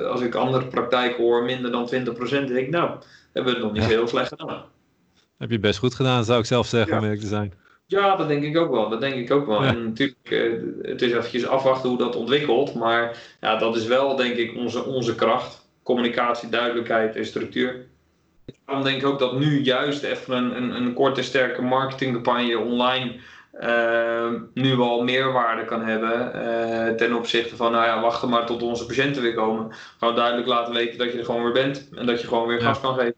als 0.08 0.20
ik 0.20 0.34
andere 0.34 0.66
praktijken 0.66 1.22
hoor, 1.22 1.44
minder 1.44 1.70
dan 1.70 1.90
20%, 1.94 2.28
denk 2.28 2.50
ik, 2.50 2.70
nou, 2.70 2.90
hebben 3.32 3.52
we 3.52 3.58
het 3.58 3.68
nog 3.68 3.72
niet 3.72 3.84
heel 3.84 4.08
slecht 4.08 4.28
gedaan. 4.28 4.64
Heb 5.38 5.50
je 5.50 5.58
best 5.58 5.78
goed 5.78 5.94
gedaan, 5.94 6.24
zou 6.24 6.38
ik 6.38 6.46
zelf 6.46 6.66
zeggen, 6.66 6.96
om 6.96 7.02
eerlijk 7.02 7.20
te 7.20 7.26
zijn. 7.26 7.52
Ja, 7.86 8.16
dat 8.16 8.28
denk 8.28 8.42
ik 8.42 8.56
ook 8.56 8.70
wel. 8.70 8.88
Dat 8.88 9.00
denk 9.00 9.14
ik 9.14 9.30
ook 9.30 9.46
wel. 9.46 9.62
En 9.62 9.84
natuurlijk, 9.84 10.30
eh, 10.30 10.90
het 10.90 11.02
is 11.02 11.12
eventjes 11.12 11.46
afwachten 11.46 11.88
hoe 11.88 11.98
dat 11.98 12.16
ontwikkelt. 12.16 12.74
Maar 12.74 13.16
ja, 13.40 13.56
dat 13.56 13.76
is 13.76 13.86
wel, 13.86 14.16
denk 14.16 14.36
ik, 14.36 14.56
onze, 14.56 14.84
onze 14.84 15.14
kracht. 15.14 15.64
Communicatie, 15.82 16.48
duidelijkheid 16.48 17.16
en 17.16 17.26
structuur. 17.26 17.86
Daarom 18.64 18.84
denk 18.84 19.00
ik 19.00 19.06
ook 19.06 19.18
dat 19.18 19.38
nu 19.38 19.62
juist 19.62 20.02
even 20.02 20.36
een, 20.36 20.56
een, 20.56 20.70
een 20.70 20.92
korte, 20.94 21.22
sterke 21.22 21.62
marketingcampagne 21.62 22.58
online 22.58 23.14
uh, 23.60 24.40
nu 24.54 24.76
wel 24.76 25.02
meerwaarde 25.02 25.64
kan 25.64 25.84
hebben 25.84 26.32
uh, 26.34 26.94
ten 26.94 27.14
opzichte 27.14 27.56
van, 27.56 27.72
nou 27.72 27.84
ja, 27.84 28.00
wachten 28.00 28.28
maar 28.28 28.46
tot 28.46 28.62
onze 28.62 28.86
patiënten 28.86 29.22
weer 29.22 29.34
komen. 29.34 29.74
Gewoon 29.98 30.14
duidelijk 30.14 30.48
laten 30.48 30.74
weten 30.74 30.98
dat 30.98 31.12
je 31.12 31.18
er 31.18 31.24
gewoon 31.24 31.42
weer 31.42 31.52
bent 31.52 31.88
en 31.94 32.06
dat 32.06 32.20
je 32.20 32.26
gewoon 32.26 32.46
weer 32.46 32.60
gas 32.60 32.80
kan 32.80 32.94
geven. 32.94 33.14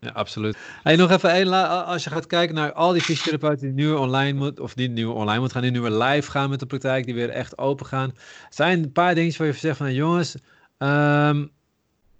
Ja, 0.00 0.10
absoluut. 0.10 0.56
Hey, 0.82 0.96
nog 0.96 1.10
even 1.10 1.30
één, 1.30 1.84
als 1.86 2.04
je 2.04 2.10
gaat 2.10 2.26
kijken 2.26 2.54
naar 2.54 2.72
al 2.72 2.92
die 2.92 3.02
fysiotherapeuten 3.02 3.74
die 3.74 3.86
nu 3.86 3.92
online 3.92 4.38
moet, 4.38 4.60
of 4.60 4.74
die 4.74 4.88
nu 4.88 5.04
online 5.04 5.40
moet 5.40 5.52
gaan, 5.52 5.62
die 5.62 5.70
nu 5.70 5.80
weer 5.80 5.90
live 5.90 6.30
gaan 6.30 6.50
met 6.50 6.60
de 6.60 6.66
praktijk, 6.66 7.04
die 7.04 7.14
weer 7.14 7.30
echt 7.30 7.58
open 7.58 7.86
gaan. 7.86 8.14
Zijn 8.50 8.82
een 8.82 8.92
paar 8.92 9.14
dingetjes 9.14 9.36
waar 9.36 9.46
je 9.46 9.52
zegt 9.52 9.76
van, 9.76 9.94
jongens, 9.94 10.36
um, 10.78 11.50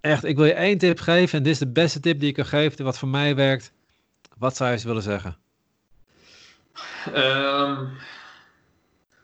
echt, 0.01 0.25
ik 0.25 0.37
wil 0.37 0.45
je 0.45 0.53
één 0.53 0.79
tip 0.79 1.01
geven 1.01 1.38
en 1.38 1.45
dit 1.45 1.53
is 1.53 1.59
de 1.59 1.73
beste 1.73 2.01
tip 2.01 2.21
die 2.21 2.29
ik 2.29 2.35
kan 2.35 2.47
geven, 2.47 2.85
wat 2.85 2.99
voor 2.99 3.09
mij 3.09 3.35
werkt. 3.35 3.73
Wat 4.38 4.57
zou 4.57 4.71
je 4.71 4.79
ze 4.79 4.87
willen 4.87 5.03
zeggen? 5.03 5.37
Um, 7.16 7.90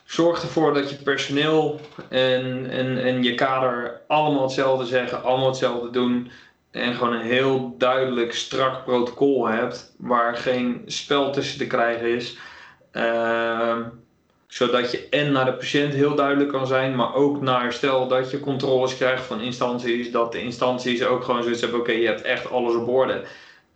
zorg 0.04 0.42
ervoor 0.42 0.74
dat 0.74 0.90
je 0.90 0.96
personeel 0.96 1.80
en, 2.08 2.70
en, 2.70 3.02
en 3.02 3.22
je 3.22 3.34
kader 3.34 4.00
allemaal 4.06 4.42
hetzelfde 4.42 4.86
zeggen, 4.86 5.22
allemaal 5.22 5.48
hetzelfde 5.48 5.90
doen. 5.90 6.30
En 6.70 6.94
gewoon 6.94 7.12
een 7.12 7.26
heel 7.26 7.74
duidelijk, 7.78 8.34
strak 8.34 8.84
protocol 8.84 9.46
hebt 9.46 9.94
waar 9.98 10.36
geen 10.36 10.82
spel 10.86 11.32
tussen 11.32 11.58
te 11.58 11.66
krijgen 11.66 12.14
is. 12.14 12.38
Uh, 12.92 13.76
zodat 14.46 14.90
je 14.90 15.08
en 15.08 15.32
naar 15.32 15.44
de 15.44 15.54
patiënt 15.54 15.94
heel 15.94 16.14
duidelijk 16.14 16.50
kan 16.50 16.66
zijn, 16.66 16.96
maar 16.96 17.14
ook 17.14 17.40
naar 17.40 17.72
stel 17.72 18.08
dat 18.08 18.30
je 18.30 18.40
controles 18.40 18.96
krijgt 18.96 19.24
van 19.24 19.40
instanties, 19.40 20.10
dat 20.10 20.32
de 20.32 20.42
instanties 20.42 21.04
ook 21.04 21.24
gewoon 21.24 21.42
zoiets 21.42 21.60
hebben: 21.60 21.80
oké, 21.80 21.92
je 21.92 22.06
hebt 22.06 22.22
echt 22.22 22.50
alles 22.50 22.74
op 22.74 22.88
orde. 22.88 23.22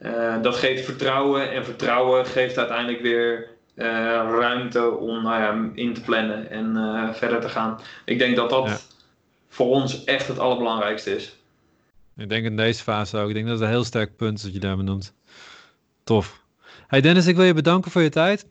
Uh, 0.02 0.42
dat 0.42 0.56
geeft 0.56 0.85
vertrouwen 0.85 1.50
en 1.50 1.64
vertrouwen 1.64 2.26
geeft 2.26 2.58
uiteindelijk 2.58 3.02
weer 3.02 3.48
ruimte 3.74 4.90
om 4.90 5.22
nou 5.22 5.40
ja, 5.40 5.70
in 5.74 5.94
te 5.94 6.00
plannen 6.00 6.50
en 6.50 6.76
uh, 6.76 7.12
verder 7.12 7.40
te 7.40 7.48
gaan. 7.48 7.80
Ik 8.04 8.18
denk 8.18 8.37
dat 8.37 8.50
dat 8.50 8.87
voor 9.48 9.66
ons 9.66 10.04
echt 10.04 10.28
het 10.28 10.38
allerbelangrijkste 10.38 11.14
is. 11.14 11.37
Ik 12.16 12.28
denk 12.28 12.44
in 12.44 12.56
deze 12.56 12.82
fase 12.82 13.18
ook. 13.18 13.28
Ik 13.28 13.35
denk 13.35 13.46
dat 13.46 13.54
het 13.54 13.64
een 13.64 13.74
heel 13.74 13.85
sterk 13.85 14.16
punt 14.16 14.38
is 14.38 14.44
wat 14.44 14.52
je 14.52 14.61
daar 14.61 14.76
benoemt. 14.76 15.14
Tof. 16.04 16.40
Hey 16.87 17.00
Dennis, 17.00 17.26
ik 17.26 17.37
wil 17.37 17.44
je 17.44 17.54
bedanken 17.54 17.90
voor 17.90 18.02
je 18.02 18.08
tijd. 18.08 18.46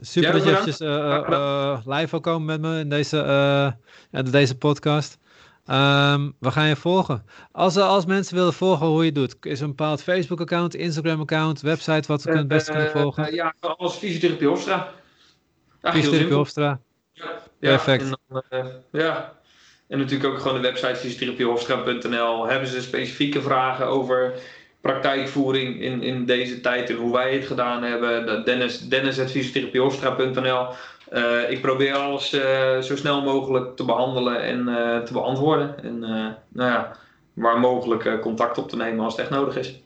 Super 0.00 0.32
dat 0.32 0.44
je 0.44 0.50
eventjes 0.50 0.80
uh, 0.80 1.78
live 1.84 2.10
wil 2.10 2.20
komen 2.20 2.44
met 2.44 2.60
me 2.60 2.78
in 2.78 2.88
deze, 2.88 3.24
uh, 4.12 4.22
deze 4.30 4.58
podcast. 4.58 5.18
Um, 5.70 6.36
we 6.40 6.50
gaan 6.50 6.68
je 6.68 6.76
volgen. 6.76 7.24
Als, 7.52 7.76
als 7.76 8.06
mensen 8.06 8.36
willen 8.36 8.52
volgen 8.52 8.86
hoe 8.86 8.98
je 8.98 9.04
het 9.04 9.14
doet, 9.14 9.36
is 9.40 9.58
er 9.58 9.64
een 9.64 9.70
bepaald 9.70 10.02
Facebook-account, 10.02 10.74
Instagram-account, 10.74 11.60
website 11.60 12.08
wat 12.08 12.22
ze 12.22 12.28
kunnen, 12.28 12.48
best 12.48 12.70
kunnen 12.70 12.90
volgen? 12.90 13.34
ja, 13.34 13.54
als 13.60 13.96
fysiotherapie 13.96 14.48
Hofstra. 14.48 14.92
fysiotherapie 15.80 16.34
Hofstra. 16.34 16.80
Ja, 17.12 17.40
Perfect. 17.58 18.02
En 18.02 18.18
dan, 18.28 18.42
ja, 18.92 19.32
en 19.88 19.98
natuurlijk 19.98 20.32
ook 20.32 20.38
gewoon 20.40 20.62
de 20.62 20.68
website 20.68 20.96
fysiotherapiehofstra.nl. 20.96 22.46
Hebben 22.46 22.68
ze 22.68 22.82
specifieke 22.82 23.42
vragen 23.42 23.86
over 23.86 24.34
praktijkvoering 24.80 25.80
in, 25.80 26.02
in 26.02 26.24
deze 26.24 26.60
tijd 26.60 26.90
en 26.90 26.96
hoe 26.96 27.12
wij 27.12 27.34
het 27.34 27.46
gedaan 27.46 27.82
hebben. 27.82 28.44
Dennis, 28.44 28.88
dennis.fysiotherapiehofstra.nl 28.88 30.66
uh, 31.12 31.50
Ik 31.50 31.60
probeer 31.60 31.94
alles 31.94 32.34
uh, 32.34 32.78
zo 32.78 32.96
snel 32.96 33.22
mogelijk 33.22 33.76
te 33.76 33.84
behandelen 33.84 34.42
en 34.42 34.68
uh, 34.68 34.98
te 34.98 35.12
beantwoorden. 35.12 35.82
En 35.82 35.98
nou 36.48 36.70
ja, 36.70 36.96
waar 37.32 37.60
mogelijk 37.60 38.20
contact 38.20 38.58
op 38.58 38.68
te 38.68 38.76
nemen 38.76 39.04
als 39.04 39.12
het 39.12 39.22
echt 39.22 39.30
nodig 39.30 39.56
is. 39.56 39.80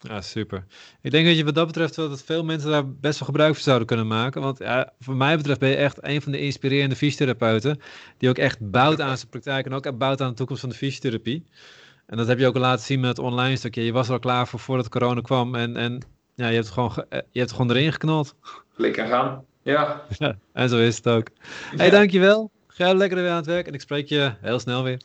Ja, 0.00 0.20
super. 0.20 0.64
Ik 1.02 1.10
denk 1.10 1.26
dat 1.26 1.36
je 1.36 1.44
wat 1.44 1.54
dat 1.54 1.66
betreft 1.66 1.94
dat 1.94 2.22
veel 2.22 2.44
mensen 2.44 2.70
daar 2.70 2.88
best 2.88 3.18
wel 3.18 3.28
gebruik 3.28 3.54
van 3.54 3.62
zouden 3.62 3.86
kunnen 3.86 4.06
maken. 4.06 4.40
Want 4.42 4.58
ja, 4.58 4.92
voor 5.00 5.16
mij 5.16 5.36
betreft 5.36 5.60
ben 5.60 5.68
je 5.68 5.76
echt 5.76 5.98
een 6.00 6.22
van 6.22 6.32
de 6.32 6.40
inspirerende 6.40 6.96
fysiotherapeuten. 6.96 7.80
Die 8.18 8.28
ook 8.28 8.38
echt 8.38 8.70
bouwt 8.70 9.00
aan 9.00 9.16
zijn 9.16 9.28
praktijk 9.28 9.66
en 9.66 9.72
ook 9.72 9.98
bouwt 9.98 10.20
aan 10.20 10.28
de 10.28 10.34
toekomst 10.34 10.60
van 10.60 10.70
de 10.70 10.76
fysiotherapie. 10.76 11.44
En 12.08 12.16
dat 12.16 12.26
heb 12.26 12.38
je 12.38 12.46
ook 12.46 12.56
laten 12.56 12.84
zien 12.84 13.00
met 13.00 13.08
het 13.08 13.18
online 13.18 13.56
stukje. 13.56 13.84
Je 13.84 13.92
was 13.92 14.06
er 14.06 14.12
al 14.12 14.18
klaar 14.18 14.48
voor 14.48 14.58
voordat 14.58 14.88
corona 14.88 15.20
kwam. 15.20 15.54
En, 15.54 15.76
en 15.76 16.00
ja, 16.34 16.48
je 16.48 16.54
hebt 16.54 16.68
gewoon, 16.68 16.92
je 17.30 17.38
hebt 17.38 17.52
gewoon 17.52 17.70
erin 17.70 17.92
geknald. 17.92 18.34
Lekker 18.76 19.06
gaan, 19.06 19.44
ja. 19.62 20.02
ja. 20.18 20.38
En 20.52 20.68
zo 20.68 20.78
is 20.78 20.96
het 20.96 21.08
ook. 21.08 21.28
Hé, 21.70 21.76
hey, 21.76 21.90
dankjewel. 21.90 22.50
Ga 22.66 22.92
lekker 22.92 23.18
weer 23.18 23.30
aan 23.30 23.36
het 23.36 23.46
werk 23.46 23.66
en 23.66 23.74
ik 23.74 23.80
spreek 23.80 24.08
je 24.08 24.34
heel 24.40 24.58
snel 24.58 24.82
weer. 24.82 25.00